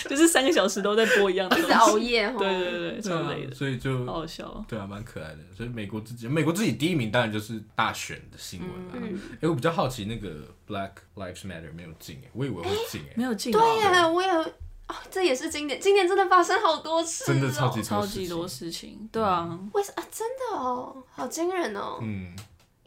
[0.09, 5.39] 就是三个小时都在播一样的东西，熬夜，对对对，超累的，所以就好好笑，对啊，蛮可爱的。
[5.57, 9.09] 所以美国自己，美国自己第一名当然就是大选的新闻啊。
[9.41, 13.53] 哎，我比较好奇那个 Black Lives Matter 没有进哎，我以为会进哎，没有进。
[13.53, 19.59] 对呀，我也哦，这也是今年，今年真的发生好多事，真的超级超级多事情，对啊。
[19.75, 20.05] 为什啊？
[20.11, 21.99] 真的哦，好惊人哦。
[22.01, 22.35] 嗯，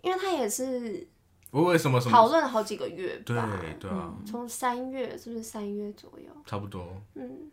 [0.02, 1.08] 因为他也是。
[1.52, 3.60] 我为什么什么讨论了好几个月吧？
[3.60, 6.32] 对对啊，从三月是不是三月左右？
[6.46, 6.88] 差不多。
[7.16, 7.52] 嗯，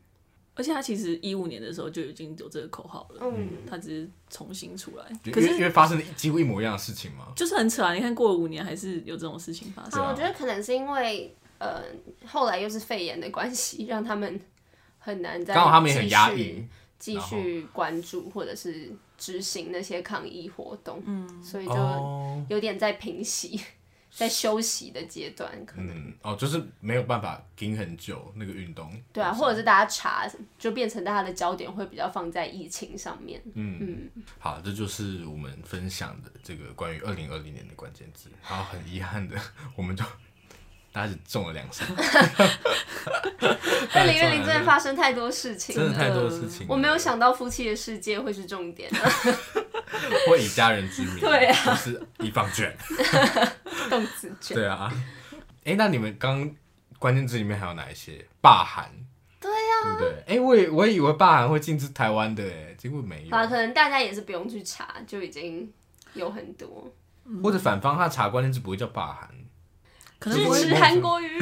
[0.58, 3.20] 而且他其实一五年的时候就已经有这个口号了。
[3.22, 5.04] 嗯，他只是重新出来。
[5.30, 7.94] 可是因为发生了几乎一模一样的事情嘛，就是很扯啊！
[7.94, 10.04] 你看过了五年还是有这种事情发生。
[10.04, 11.84] 我觉得可能是因为呃
[12.26, 14.40] 后来又是肺炎的关系，让他们
[14.98, 16.66] 很难再刚好他们也很压抑，
[16.98, 21.00] 继续关注或者是执行那些抗议活动。
[21.06, 23.60] 嗯，所以就有点在平息。
[24.18, 28.92] 在休息的阶段，可能、嗯、哦，就是没有办法盯很久那个运动。
[29.12, 33.40] 对啊，或者是大家查，就变成大家的焦点会比较放在疫情上面。
[33.54, 38.28] 嗯嗯，嗯好，这就是我们分享的这个关于二零二零年的关键字。
[38.42, 39.40] 然后很遗憾的，
[39.76, 40.04] 我们就
[40.98, 41.86] 大家只中了两声，
[43.94, 46.66] 但林月玲真的发生太多事情，真的太多事情。
[46.68, 48.90] 我没有想到夫妻的世界会是重点。
[50.28, 52.76] 会以家人之名，对啊，不是一方卷，
[53.88, 54.92] 动词卷，对啊。
[55.64, 56.50] 哎，那你们刚
[56.98, 58.26] 关键字里面还有哪一些？
[58.40, 58.90] 霸韩，
[59.40, 60.10] 对呀，对不对？
[60.26, 63.36] 哎、欸，我也我也以为霸韩会禁止台湾的，哎，结果没有。
[63.36, 65.72] 啊，可能大家也是不用去查，就已经
[66.14, 66.92] 有很多。
[67.42, 69.28] 或者反方他查关键字不会叫霸韩，
[70.18, 71.40] 可能 是韩国语，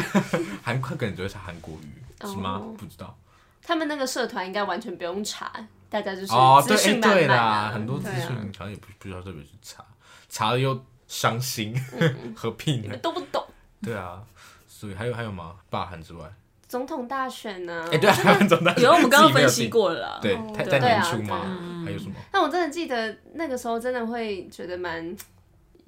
[0.63, 2.63] 韩快可能就会查韩国语，是吗？
[2.77, 3.17] 不知道。
[3.63, 5.53] 他们那个社团应该完全不用查，
[5.89, 9.85] 大家就是哦，对，欸、对啦，很多资讯好像也不不需要特别去查，
[10.29, 11.75] 查了又伤心，
[12.37, 12.83] 何必呢？
[12.83, 13.45] 你们都不懂。
[13.83, 14.23] 对啊，
[14.69, 15.57] 所以还有还有吗？
[15.69, 16.25] 罢韩之外，
[16.69, 17.85] 总统大选呢？
[17.91, 18.15] 哎，对啊，
[18.47, 20.19] 总统大选，有我们刚刚分析过了啦。
[20.23, 21.41] 对，在年初吗？
[21.85, 22.15] 还有什么？
[22.31, 25.17] 但我真的记得那个时候，真的会觉得蛮。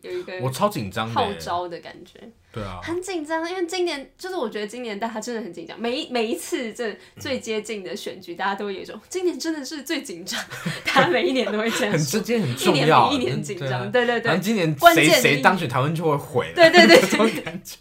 [0.03, 2.21] 有一个我超紧张号召的感觉，
[2.53, 10.41] 对啊，很紧张，因为今年就是我觉得今年大家真的很紧张，每一每一次这最接近的选举，大家都会有一种今年真的是最紧张，
[10.87, 17.77] 大家每一年都会这样，很直接很重要，一年比一年紧张，对对对，今年谁谁当选，台湾就会毁，对对对，这种感觉。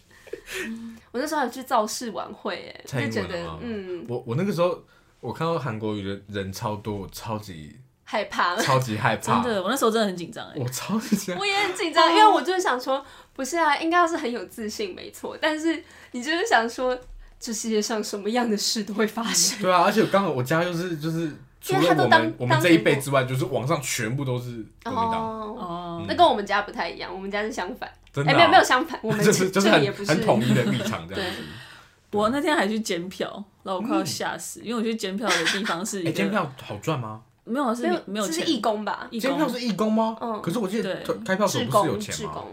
[1.12, 4.82] 我那时候还去造势晚会，哎，就觉得嗯，我我那个时候
[5.20, 7.76] 我看到韩国瑜的人超多，我超级。
[8.10, 13.04] 害怕，超级害怕，真的，我那时候真的很紧张哎，我超级紧张，我也很紧张，因为我就是想说，
[13.34, 16.98] 不是啊，应该要是很有自信，没错，但是你就是想说，
[17.38, 21.30] 这世界上什么样的事都会发生，对啊，而且刚好我家就是就是，
[21.60, 27.86] 除了我们我们这一辈之外，就是网上全部都是国民党，哦，那跟我们家不太一样，我们家是相反，
[28.26, 31.42] 哎，没有没有相反， 我们就是就是很很统一的立场这样子。
[32.12, 33.28] 我那天还去检票，
[33.62, 37.20] 然后我快要吓死，因为我去检票的地方是，哎，检票好赚吗？
[37.48, 39.08] 没有，是没有，没有钱，是义工吧？
[39.12, 40.16] 监票是义工吗？
[40.20, 40.40] 嗯。
[40.42, 42.44] 可是我记得开票时不是有钱吗？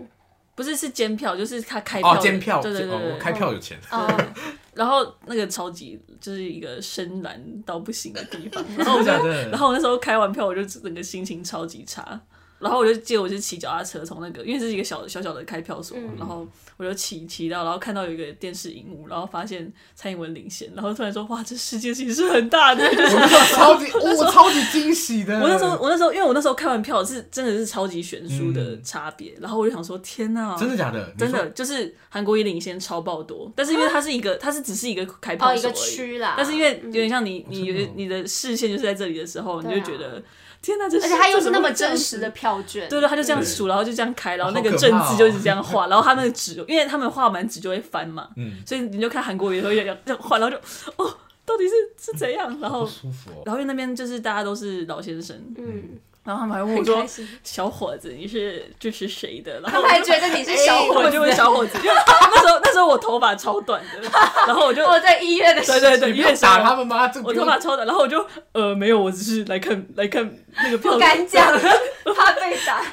[0.56, 2.14] 不是，是监票，就是他开票。
[2.14, 3.78] 哦，监票，对对对，开票有钱。
[4.74, 9.12] 然后那个超级就是一个深蓝到不行的地方， 然后我就，
[9.50, 12.20] 然后我那时候开完票，我就整个心情超级差。
[12.58, 16.48] 然后我就借我就骑脚踏车从那个，因为这是一个小小小的开票所，嗯、然后
[16.78, 23.18] 我就骑骑到，然后看到有一个电视荧幕，然后发现蔡英文领先，然后突然说哇，这世界其实是很大的， 就是
[23.54, 25.38] 超级我超级惊喜的。
[25.40, 31.14] 我那时候我那时候因为我那时候开完票是真的是超级悬殊的差别，嗯、然后我就想说天呐，真的假的？
[31.18, 40.24] 真的就是韩国也领先超爆多，但是因为它是一个它是只是一个开票所而已，但是因为有点像你你你的视线就是在这里的时候，你就觉得。
[40.66, 50.62] 天哪，这是而且他又是那么真实的票券，对对，他就这样数，然后就这样开，然后那个正字就一直这样画，然后他那个纸，因为他们画完纸就会翻嘛，嗯所以你就看韩国瑜会这样这样画，然后就
[50.96, 51.74] 哦，到底是
[52.12, 52.60] 是怎样？
[52.60, 56.00] 然后舒服然后因为那边就是大家都是老先生，嗯。
[56.26, 57.06] 然后他们还问我说
[57.44, 64.02] ：“小伙子，你是这是谁的？”然后他们还觉得你是小伙子，我就问小伙子，因为那时候那时候我头发超短的，
[64.48, 67.10] 然后我就我在医院的时候，对对对，医院打他们吗？
[67.24, 72.84] 我头发超短，然后我就呃没有，我只是来看来看那个票，不敢讲， 怕被打。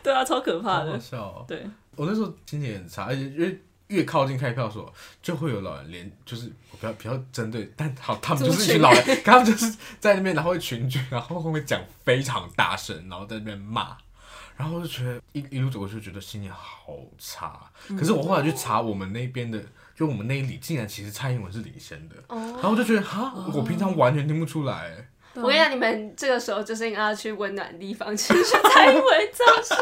[0.00, 0.92] 对啊，超可怕的。
[0.92, 1.44] 好笑。
[1.48, 1.66] 对，
[1.96, 3.60] 我那时候心情很差，而且因为。
[3.90, 13.96] 越靠近开票所，就会有老人连，就是我比较比较针对，但好，他们就是一群老人，他们就是在那边，然后会群聚，然后会讲非常大声，然后在那边骂，
[14.56, 17.60] 然后我就觉得一一路走过去，觉得心情好差。
[17.98, 19.60] 可是我后来去查我们那边的，
[19.96, 25.08] 就我们那一里，竟然其实蔡英文是领先的，然后我就觉得哈，我平常完全听不出来。
[25.34, 29.80] 我跟你讲，你们这个时候就是应该要去温暖的地方，其实蔡英文造势晚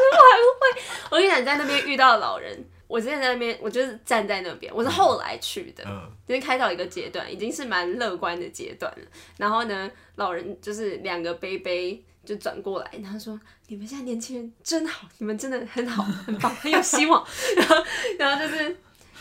[0.61, 0.83] 会。
[1.11, 2.65] 我跟你讲，你在那边遇到老人。
[2.89, 4.75] 我之前在那边，我就是站在那边。
[4.75, 5.85] 我是后来去的，
[6.27, 9.07] 因为、嗯、开到一个阶段，已经是蛮乐观的阶段了。
[9.37, 17.25] 然后呢，老人就是两个杯杯就转过来，然后说：“你们现在年轻人真好，你们真的很好，很棒，很有希望。”
[17.57, 17.77] 然后，
[18.19, 18.77] 然后就是。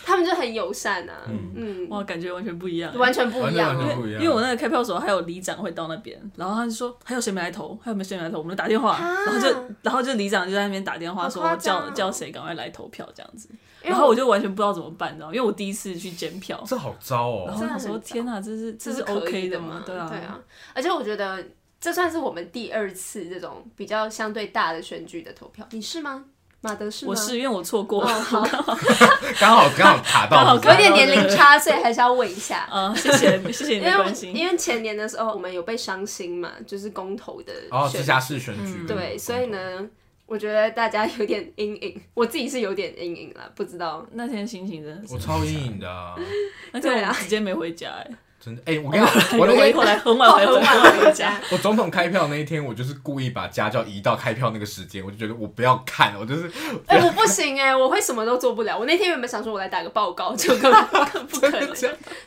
[0.07, 13.49] 他们就很友善啊，嗯，哇，感觉完全不一样，完全不一样，因为因为我那个开票所还有里长会到那边，然后他就说还有谁没来投，还有没有谁没来投，我们就打电话，然后就然后就里长就在那边打电话说叫叫谁赶快来投票这样子，
[13.81, 19.83] 然后我就完全不知道怎么办，你知道，因为我第一次去监票，这好糟哦，然后他说天哪，这是这是 OK 的吗？
[19.85, 20.39] 对啊，对啊，
[20.73, 21.43] 而且我觉得
[21.81, 26.23] 这算是我们第二次这种比较相对大的选举的投票，你是吗？
[26.61, 27.11] 马德是吗？
[27.11, 28.43] 我是因为我错过， 刚好
[29.39, 32.67] 刚好刚好卡到，有点年龄差，所以还是要问一下。
[32.71, 34.35] 嗯， 谢谢谢谢你的关心。
[34.35, 38.85] 因为前年的时候我们有被伤心嘛，就是公投的哦，直辖市选举。
[38.87, 39.87] 对，所以呢，
[40.25, 45.87] 我觉得大家有点阴影， 我自己是有点阴影了，不知道那天心情真的，我超阴影的，
[46.73, 48.07] 而且我直接没回家哎。
[48.47, 51.37] 真的哎，我跟你讲，我那天后来很晚很晚回家。
[51.51, 56.49] 我总统开票那一天，我就是故意把家教移到开票那个时间，我就觉得我不要看，我就是
[56.85, 58.79] 哎，我不行哎，我会什么都做不了。
[58.79, 61.73] 我那天原本想说我来打个报告，就根本 不可能。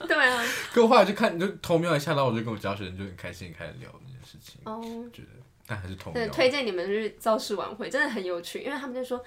[0.06, 0.44] 对啊。
[0.74, 4.60] 可我后来就看，就偷瞄一下，然后我就跟我教学生就很开心开始聊那件事情。
[4.64, 4.78] 哦。
[5.10, 5.28] 觉得，
[5.66, 6.20] 但还是偷瞄。
[6.22, 9.18] 对，推荐你们去造势晚会，真的很有趣，因为他们就说。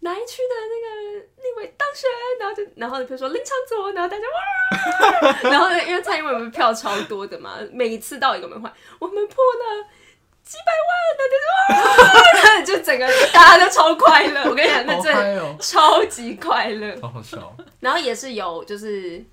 [0.00, 9.86] 哪一区的那个立委当选，然后就然后比如说林长佐，然后大家哇， 然后因为蔡英文不票超多的嘛，每一次到一个门环，我们破了
[10.44, 11.82] 几百万
[12.64, 14.48] 的，就 就整个大家都超快乐。
[14.48, 17.56] 我跟你讲，那真的超级快乐，好好笑。
[17.80, 19.24] 然后也是有就是。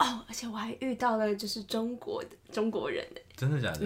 [0.00, 3.80] 哦，而且我还遇到了就是中国的中国人，真的假的？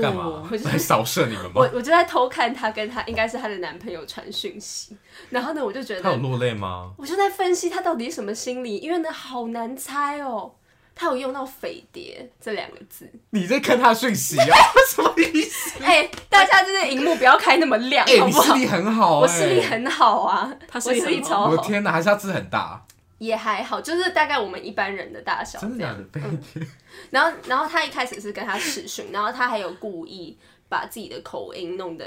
[0.00, 0.50] 干、嗯、嘛？
[0.64, 1.52] 来扫射你们吗？
[1.54, 4.96] 我我就在偷看他跟他应该是他的男朋友传讯息，
[5.30, 6.92] 然后呢，我就觉得他有落泪吗？
[6.98, 10.50] 我就在分析他到底什么心理，因为呢好难猜哦，
[10.96, 13.08] 他有用到“匪谍”这两个字。
[13.30, 14.46] 你在看他讯息啊？
[14.90, 15.80] 什么意思？
[15.80, 18.54] 哎、欸，大家就是荧幕不要开那么亮，好不好？
[18.56, 21.50] 你视力很好、欸，我视力很好啊，他视力超好。
[21.50, 22.84] 我的天哪，还是他字很大？
[23.22, 25.60] 也还好，就是大概我们一般人的大小。
[25.60, 26.04] 真的假的？
[26.14, 26.42] 嗯、
[27.10, 30.36] 然后，然后他一开始是跟他视讯，然后他还有故意
[30.68, 32.04] 把自己的口音弄得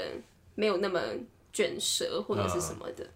[0.54, 1.00] 没有那么
[1.54, 3.08] 卷舌或者是什么的，嗯、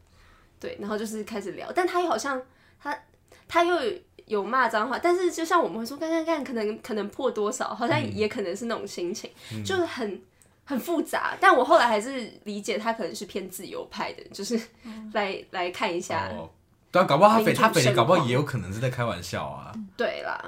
[0.58, 2.40] 对，然后就是开始聊，但他又好像
[2.82, 2.98] 他
[3.46, 3.78] 他又
[4.24, 10.22] 有骂脏话，但是就像我们会说，看看看，可能可能破多少，好像也可能是那种心情，嗯、就是很
[10.64, 11.36] 很复杂。
[11.38, 14.58] 但我后来还是理解他可能是偏自由派的，就是
[15.12, 16.32] 来、嗯、来看一下。
[16.90, 19.72] 哦对啊，搞不好他匪他匪谍，搞不好也有可能是在开玩笑啊。
[19.96, 20.44] 对啦，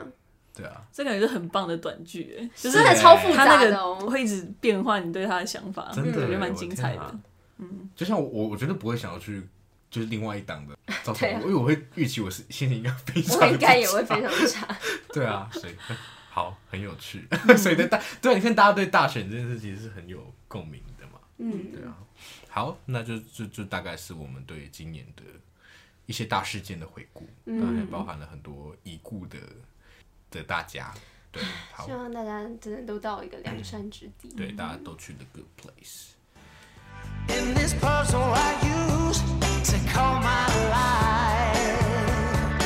[0.55, 7.19] 对啊，这感觉是很棒的短剧，哎，就是很超复杂的哦，会一直变化你对他的想法，真的感觉蛮精彩的。
[7.59, 9.47] 嗯，就像我，我觉得不会想要去，
[9.89, 14.67] 就是另外一档的 造成，因为我会预期我是心情应该非常，我应该也会非常差。
[15.15, 15.75] 对啊，所以
[16.29, 20.19] 好很有趣，所以在大对，你看大家对大选这件事其实是很有
[20.49, 21.21] 共鸣的嘛。
[21.39, 21.95] 嗯，对啊。
[22.49, 25.23] 好，那就就就大概是我们对今年的。
[26.13, 29.39] 一些大事件的回顾，当然也包含了很多已故的
[30.31, 30.93] 的大家，
[31.31, 31.43] 对，
[31.73, 36.11] 好，希望大家真的都到一个良善之地，对，大家都去 the good place。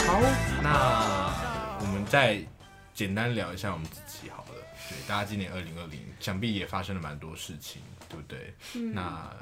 [0.09, 0.21] 好，
[0.61, 2.45] 那我们再
[2.93, 4.55] 简单聊一下我们自己好了。
[4.89, 8.53] 对，大家今年二零二零，想必也发生了蛮多事情，对不对？
[8.75, 9.33] 嗯、那。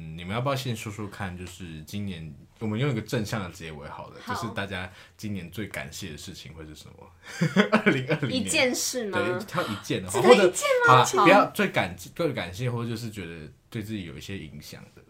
[0.00, 1.36] 嗯，你们要不要先说说看？
[1.36, 7.10] 就是今年我们用一个正向的结尾好了，好，就是大家今年最感谢的事情会是什么？
[7.70, 9.18] 二零二零年一件事吗？
[9.18, 11.04] 对，挑一件的话，或者一件吗？
[11.04, 15.02] 好，不要最感最感谢，或者就是觉得对自己有一些影响的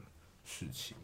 [0.44, 0.96] 事情。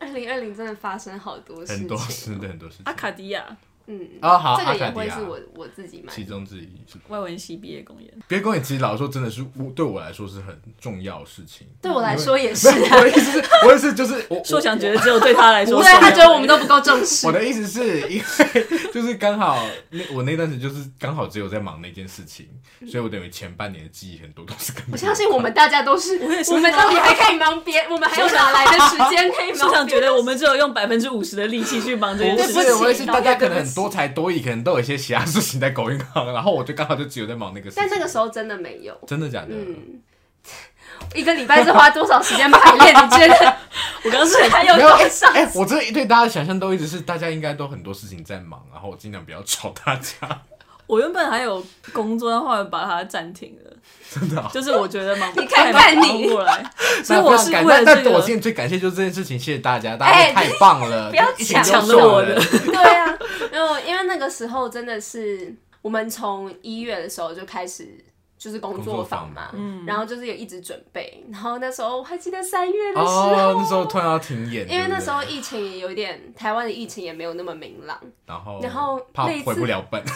[0.00, 2.84] 二零二零真的发生好多事情，很多事，对，很多事情。
[2.86, 3.56] 阿卡迪亚。
[3.86, 8.10] 嗯啊好，这个也会是我我自己买，其中之一是外文系毕业公演。
[8.28, 12.68] 毕业公演其实老实说真的是我对我来说是很重要的事情，对我来说也是。
[12.68, 17.26] 我的意思是，我的意思就是， 说想觉得只有对他来说，对他觉得我们都不够重视。
[17.26, 22.48] 我的意思是因为就是刚好那我那段时间就是刚好只有在忙那件事情，
[22.90, 24.82] 所以我等于前半年的记忆很多都是跟。
[24.92, 29.68] 我相信我们大家都是，我们到底还可以忙别，我们还有哪来的时间可以忙？
[29.68, 32.54] 我想觉得我们只有用百分之五十的力气去忙这件事情。
[32.54, 34.60] 不是，我也是大家可能很多才多艺，可能。
[34.60, 37.82] 都有一些其他事情在狗运行，然后我就刚好就只有在忙那个事情。
[37.82, 39.48] 但那个时候真的没有，真的假的？
[39.50, 40.00] 嗯，
[41.16, 42.94] 一个礼拜是花多少时间排练？
[42.94, 43.56] 你觉得？
[44.04, 45.28] 我刚是 还有多少？
[45.32, 50.42] 哎、欸，我这对大家的想象都一直是大家应该都很多事情在忙，然后我尽量不要吵大家。
[50.90, 53.70] 我原本还有工作，后来把它暂停了。
[54.12, 56.68] 真的、哦，就是我觉得忙， 你看看你过来，
[57.04, 58.10] 所以我是为了这个。
[58.10, 62.34] 我现在最感谢就是这件事情，谢谢大家，大家太棒了，欸、不要抢着我的。
[62.66, 63.18] 对啊，
[63.52, 67.86] 因为因为那个时候真的是我们从一月的时候就开始。
[68.40, 80.10] 就是工作坊嘛，嗯，然后就是有一直准备，然后那时候我还记得三月的时候，哦，那时候突然要停演，因为那时候疫情也有点，台湾的疫情也没有那么明朗，然后然后怕回不了本，对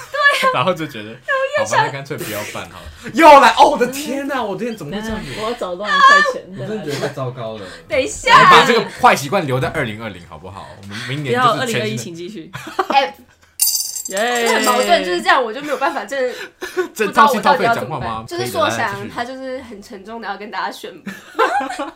[0.48, 1.14] 啊， 然后就觉得，
[1.58, 5.30] 好吧，那干脆不要办好了，又来，哦，我的天哪，我今天怎么会这样子？
[5.38, 5.98] 我要找到一块
[6.32, 7.66] 钱， 我真的觉得太糟糕了。
[7.86, 10.66] 等一下，把这个坏习惯留在二零二零好不好？
[10.80, 12.14] 我们明年就是二零二一，请
[14.04, 14.18] 继续。
[14.18, 18.24] Yeah, 很矛盾，就是这样，我就没有办法，真的不知道我到底要怎么办。
[18.26, 21.88] 就是硕翔，他就是很沉重的要跟大家宣布， 我真的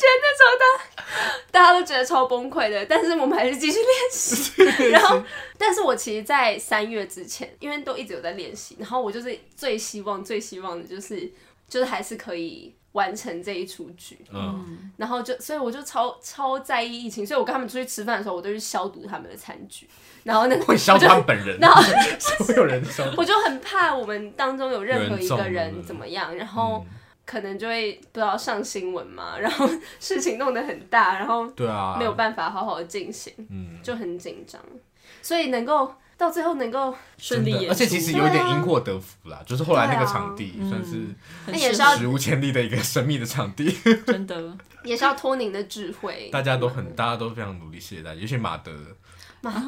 [0.00, 4.62] 觉得那时候大大家都觉得超崩溃的，但是我们还是继续练习。
[4.90, 5.22] 然后，
[5.58, 11.30] 但是我其实，在三月之前，因为都一直有在练习，然后我就是最希望、最希望的就是，
[11.68, 12.74] 就是还是可以。
[12.92, 19.86] 完成这一出剧，嗯，然后就，所以我就超超在意疫情，所以我跟他们出去吃饭的时候，我都去消毒他们的餐具，
[20.26, 20.74] 然后那个
[21.34, 21.80] 人，然后
[22.18, 26.84] 所有人消毒，我就很怕我们当中有任何一个人怎么样，然后
[27.24, 29.70] 可能就会不知道上新闻嘛，然后
[30.00, 34.60] 事情弄得很大，然后对啊，没有办法好好的进行，嗯，就很紧张，
[35.22, 41.04] 所以能够到最后能够顺利演出，而且其实有一点因祸得福啦，就是后来那个场地算是
[41.46, 43.72] 那也是要史无前例的一个神秘的场地，
[44.04, 44.56] 真的。
[44.86, 46.28] 也是要托您的智慧。
[46.30, 48.20] 大家都很，大家都非常努力，谢谢大家。
[48.20, 48.72] 尤其马德，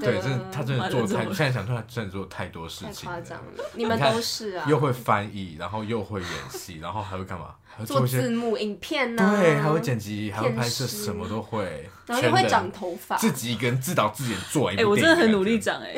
[0.01, 3.65] 对，真的他真的做太，现在想出来真的做太多事情，太夸张了。
[3.75, 7.55] 你们都是啊，又会翻译，然后又会演戏，然后还会干嘛？
[7.87, 9.37] 做字幕、影片呢？
[9.41, 11.89] 对，还会剪辑，还会拍摄，什么都会。
[12.07, 14.83] 然后也会长头发，自己一个人自导自演做完一部。
[14.83, 15.95] 哎，我真的很努力长哎。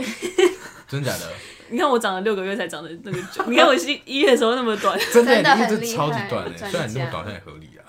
[0.86, 1.32] 真的假的？
[1.70, 6.56] 你看我长了六个月才长的那个，你看我一一月的时候那么短， 真的，你这超级短哎。
[6.68, 7.80] 虽然你那么短，但也合理啊。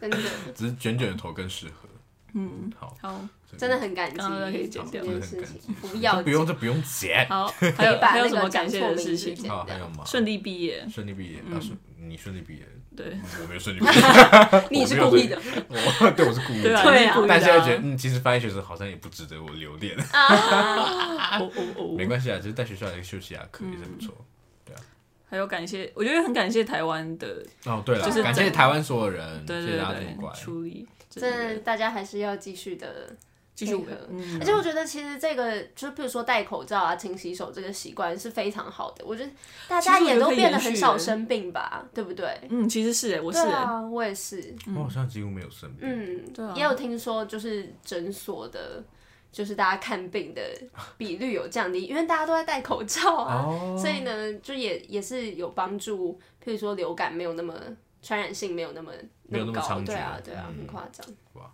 [0.00, 0.16] 真的，
[0.54, 1.88] 只是卷卷的头更适合。
[2.34, 3.20] 嗯，好，好，
[3.56, 5.04] 真的很感激，刚刚可以剪掉。
[5.04, 7.26] 这件事情，不要，不用，就不用剪。
[7.28, 9.48] 好，还有还有什么感谢的事情？
[9.48, 10.04] 好，还有吗？
[10.06, 12.66] 顺利毕业，顺利毕业，啊，顺你顺利毕业，
[12.96, 13.92] 对，我没有顺利毕业，
[14.70, 19.96] 你是故意的，我 对我是故意的，对啊，但现在觉得，嗯，其实翻译学生好像也不值得我留恋，
[21.96, 24.14] 没关系啊，就是在学校来休息下课也是不错。
[25.28, 33.14] 还有感谢，我觉得很感谢台湾的哦，对了，就是感谢台湾所有人，谢谢大家这么乖，处理，真的大家还是要继续的
[33.54, 33.74] 继续。
[34.40, 39.04] 而且我觉得其实这个，就比如说戴口罩啊、勤洗手这个习惯是非常好的。
[39.04, 39.30] 我觉得
[39.68, 42.26] 大家也都变得很少生病吧，对不对？
[42.48, 45.80] 嗯，其实是哎，我是啊，我也是，我好像几乎没有生病。
[45.82, 48.82] 嗯，对，也有听说就是诊所的。
[49.32, 50.42] 就是大家看病的
[50.98, 53.78] 比率有降低，因为大家都在戴口罩啊，oh.
[53.80, 56.18] 所以呢，就也也是有帮助。
[56.44, 57.54] 譬如说流感没有那么
[58.02, 58.90] 传染性，没有那么
[59.30, 61.06] 那么高，对啊，对啊，嗯、很夸张。
[61.34, 61.50] 哇！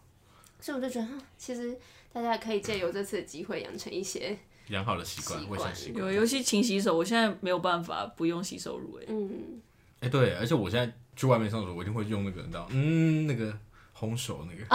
[0.60, 1.78] 所以我就觉得，其实
[2.12, 4.36] 大家可以借由这次的机会养成一些
[4.68, 6.04] 良好的习惯，卫生习惯。
[6.06, 9.60] 有，尤其勤洗手，我现在没有办法不用洗手乳，哎，嗯，
[10.00, 13.56] 哎，对，而且我现在去外面上厕所，我一定会用那个，你知道，嗯，那个。
[13.98, 14.66] 烘手那个，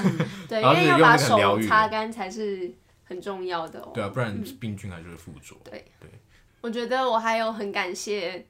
[0.48, 2.72] 对， 因为要把手擦干才是
[3.04, 3.90] 很重要的哦。
[3.92, 5.54] 对啊，不然病菌还是会附着。
[5.62, 6.08] 对对，
[6.62, 8.42] 我觉得我还有很感谢，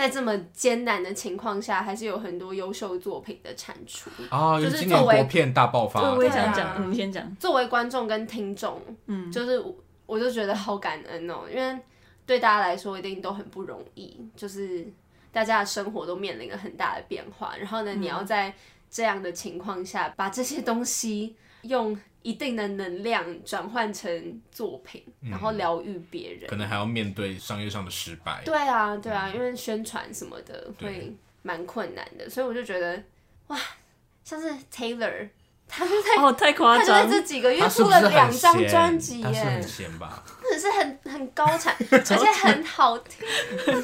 [0.00, 4.58] 在这么艰难的情况下，还是有很多优秀作品的产出啊。
[4.58, 7.36] 就是作为片大爆发，我也想讲，你先讲。
[7.36, 9.62] 作为观众跟听众，嗯，就是
[10.06, 11.78] 我就觉得好感恩哦，因为
[12.24, 14.86] 对大家来说一定都很不容易，就是
[15.30, 18.54] 大家的生活都面临了很大的变化，然后呢，你要在。
[18.92, 28.42] 这样的情况下，把这些东西用一定的能量转换成作品，嗯、然后疗愈别人，可能还要面对商业上的失败。
[28.44, 33.02] 对啊，对啊，嗯、因为宣传什么的会蛮困难的，所以我就觉得，
[33.48, 33.58] 哇，
[34.22, 35.28] 像是 Taylor。
[35.70, 36.86] 他就在哦，太夸张！
[36.86, 40.22] 他就在这几个月出了两张专辑耶，他是很闲吧？
[40.42, 43.26] 或者是很很高产， 而且很好听。
[43.64, 43.74] 对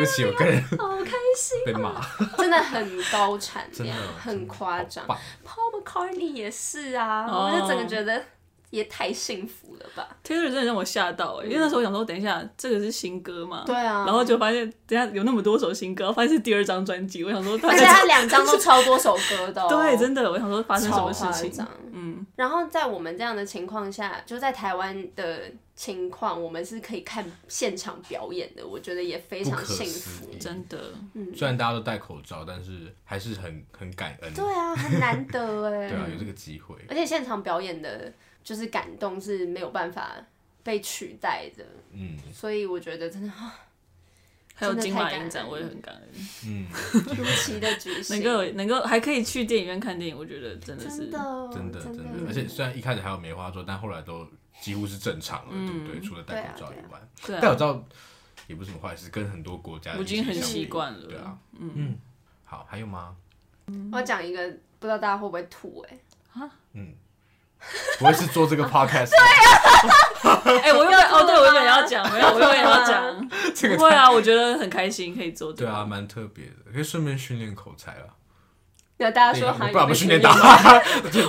[0.00, 2.00] 不起，我个人好开心，被骂，
[2.38, 5.04] 真的很高产，真的很夸张。
[5.06, 8.22] Paul McCartney 也是啊，我就整个觉得。
[8.70, 13.64] 也太幸福了吧！Taylor 真的让我吓到哎、欸，因为那时候我想说，等一下这个是新歌嘛？
[13.66, 17.24] 对啊，然后就发现等下有那么多首新歌，发现是第二张专辑。
[17.24, 19.68] 我想说， 而且他两张都超多首歌的、喔。
[19.82, 21.66] 对，真的，我想说发生什么事情？
[21.92, 22.24] 嗯。
[22.36, 25.42] 然后在我们这样的情况下，就在台湾的
[25.74, 30.78] 情况，我们是可以看现场表演的，我觉得也非常幸福，真的。
[31.14, 31.34] 嗯。
[31.34, 34.32] 虽然大家都戴口罩，但是还是很很感恩。
[34.32, 35.88] 对啊，很难得哎。
[35.90, 36.76] 对啊，有这个机会。
[36.88, 38.12] 而且现场表演的。
[38.42, 40.16] 就是感动是没有办法
[40.62, 43.54] 被取代的，嗯，所以我觉得真的啊，
[44.54, 46.04] 还有金马影展，我也很感恩，
[46.46, 46.66] 嗯，
[47.16, 54.26] 如期的举行， 能够能够还可以去电影院看电影，我觉得真的是真的真的真的，而且虽然一开始还有梅花座，但后来都
[54.60, 56.00] 几乎是正常了，对不对？
[56.00, 57.82] 除了戴口罩以外，戴口罩
[58.46, 61.96] 也不是什么坏事，跟很多国家我已经很习惯了，对啊，嗯，
[62.44, 63.16] 好，还有吗？
[63.92, 64.46] 我要讲一个，
[64.78, 65.98] 不知道大家会不会吐，哎，
[66.34, 66.92] 啊，嗯。
[67.98, 69.10] 不会是做这个 podcast？
[69.10, 69.18] 对
[70.30, 73.28] 啊， 哎，我又哦，对我有点要讲，没有，我有点要讲。
[73.76, 75.52] 不会啊，我觉得很开心，可以做。
[75.52, 78.16] 对啊，蛮特别的，可以顺便训练口才啊。
[78.98, 80.30] 那大家说，不然我们训练打。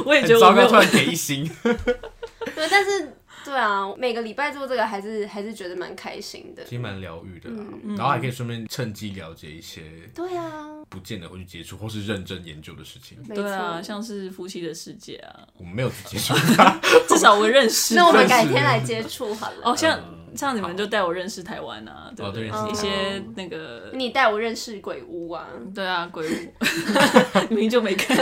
[0.06, 1.50] 我也觉得糟糕，突然给一星。
[1.64, 3.18] 对，但是。
[3.52, 7.66] 对啊，每个礼拜做这个还是还是觉得蛮开心的，其实蛮疗愈的啦。
[7.98, 9.82] 然后还可以顺便趁机了解一些
[10.16, 10.46] 对啊
[10.90, 13.22] 不见得会去接触或是认真研究的事情。
[13.24, 16.34] 对啊，像是夫妻的世界啊，我们没有去接触，
[17.10, 17.96] 至少我认识。
[18.00, 19.58] 那我们改天来接触好了。
[19.64, 20.00] 哦，像
[20.34, 22.48] 像你们就带我认识台湾啊，对对？
[22.48, 25.46] 一些那个你带我认识鬼屋啊，
[25.76, 26.54] 对啊，鬼屋，
[27.52, 28.18] 明明就没看，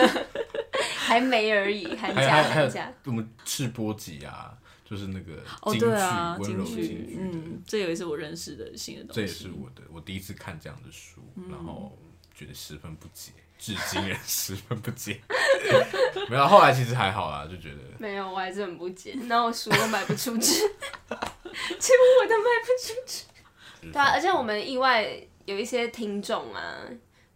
[0.98, 4.54] 还没而已，寒假寒假，我们试播集啊。
[4.90, 9.16] 就是那个哦，对啊，温柔京剧，嗯，这也是我认识的新的东西。
[9.16, 11.96] 这也是我的，我第一次看这样的书，然后
[12.34, 15.22] 觉得十分不解，至今也十分不解。
[16.28, 19.14] 没有，后来其实还好啦，就觉得没有，我还是很不解。
[19.28, 23.26] 那我书都卖不出去， 几乎我都卖不出去。
[23.92, 25.08] 对啊，而且我们意外
[25.46, 26.82] 有一些听众啊，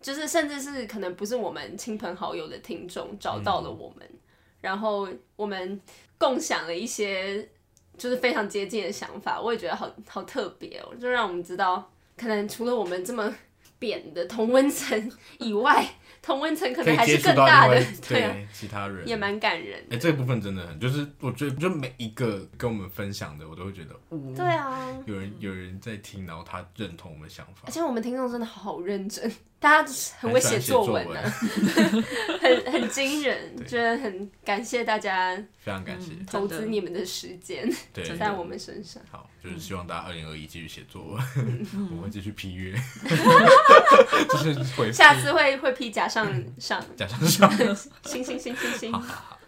[0.01, 4.19] 就是甚至是可能不是我们亲朋好友的听众找到了我们，嗯、
[4.61, 5.79] 然后我们
[6.23, 7.49] 共享了一些
[7.97, 13.35] 就是非常接近的想法，我也觉得好好特别哦，就让我们知道，可能除了我们这么
[13.77, 15.85] 扁的同温层以外。
[16.23, 17.75] 同温层可能还是更大的，
[18.07, 19.05] 对，其他人。
[19.05, 19.77] 也蛮感人。
[19.89, 27.63] 哎、欸，这个部分真的很，就是我觉得，就每一个跟我们分享的，我都会觉得，嗯、对啊，有人有人在听，然后他认同我们的想法。
[27.65, 31.29] 而且我们听众真的好认真， 大家很会写作文的，
[32.39, 33.65] 很 很惊人，对。
[33.67, 37.69] 觉得很感谢大家，非常感谢、嗯、投资你们的时间
[38.17, 39.03] 在我们身上。
[39.11, 39.29] 好。
[39.43, 42.73] 就是希望大家二零二一继续写作文，我们会继续批阅，
[44.29, 47.49] 就是回下次会会批甲上 上加上上，
[48.05, 49.39] 行行行行行，好好好，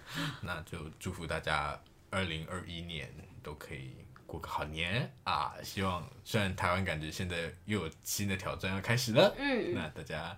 [0.42, 3.14] 那就祝福大家二零二一年
[3.44, 3.94] 都可以
[4.26, 5.54] 过个好年啊！
[5.64, 10.36] 希望虽然台湾感觉现在又有新的挑战要开始了，嗯，那大家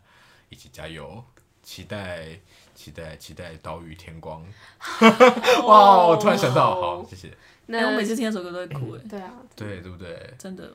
[0.49, 1.23] 一起加油，
[1.63, 2.38] 期待
[2.75, 4.45] 期待期待岛屿天光，
[5.65, 6.07] 哇！
[6.07, 7.32] 我突然想到，好，谢谢。
[7.67, 10.34] 那、欸、我每次听这首歌都会哭哎、嗯，对啊，对对不对？
[10.38, 10.73] 真的，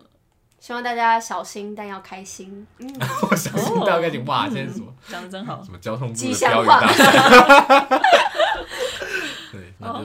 [0.63, 2.65] 希望大家小心，但要开心。
[2.79, 2.89] 嗯，
[3.29, 4.25] 我小心但要开心。
[4.27, 7.89] 哇，今天什么讲的真好，什么交通部的标语大赛。
[9.51, 10.05] 对，那就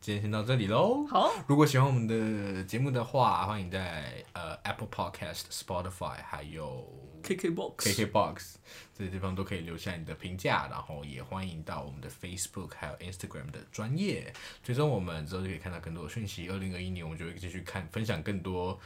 [0.00, 1.06] 今天先到这里喽。
[1.06, 6.90] 好，如果喜欢我们的节目的话，欢迎在呃 Apple Podcast、Spotify 还有
[7.22, 8.54] KKBox、KKBox。
[8.96, 14.32] 这些地方都可以留下你的评价，然后也欢迎到我们的 Facebook 还有 Instagram 的专业，
[14.62, 16.48] 追踪我们之后就可以看到更多的讯息。
[16.48, 18.80] 二零二一年我们就会继续看分享更多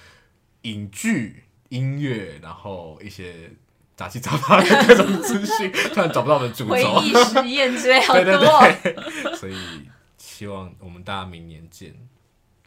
[0.62, 3.50] 影剧、音乐，然后一些
[3.96, 6.70] 杂七杂八的各种资讯，突然找不到的主轴。
[6.70, 8.24] 回忆实验之类好多。
[8.24, 8.92] 对对
[9.22, 9.56] 对， 所以
[10.18, 11.94] 希望我们大家明年见。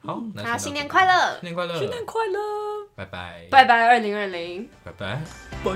[0.04, 1.40] 好，那新年快乐！
[1.42, 1.80] 新年快乐！
[1.80, 2.40] 新年快乐！
[2.96, 3.48] 拜拜！
[3.50, 3.88] 拜拜！
[3.88, 4.70] 二零二零！
[4.84, 5.20] 拜拜！
[5.64, 5.72] 拜。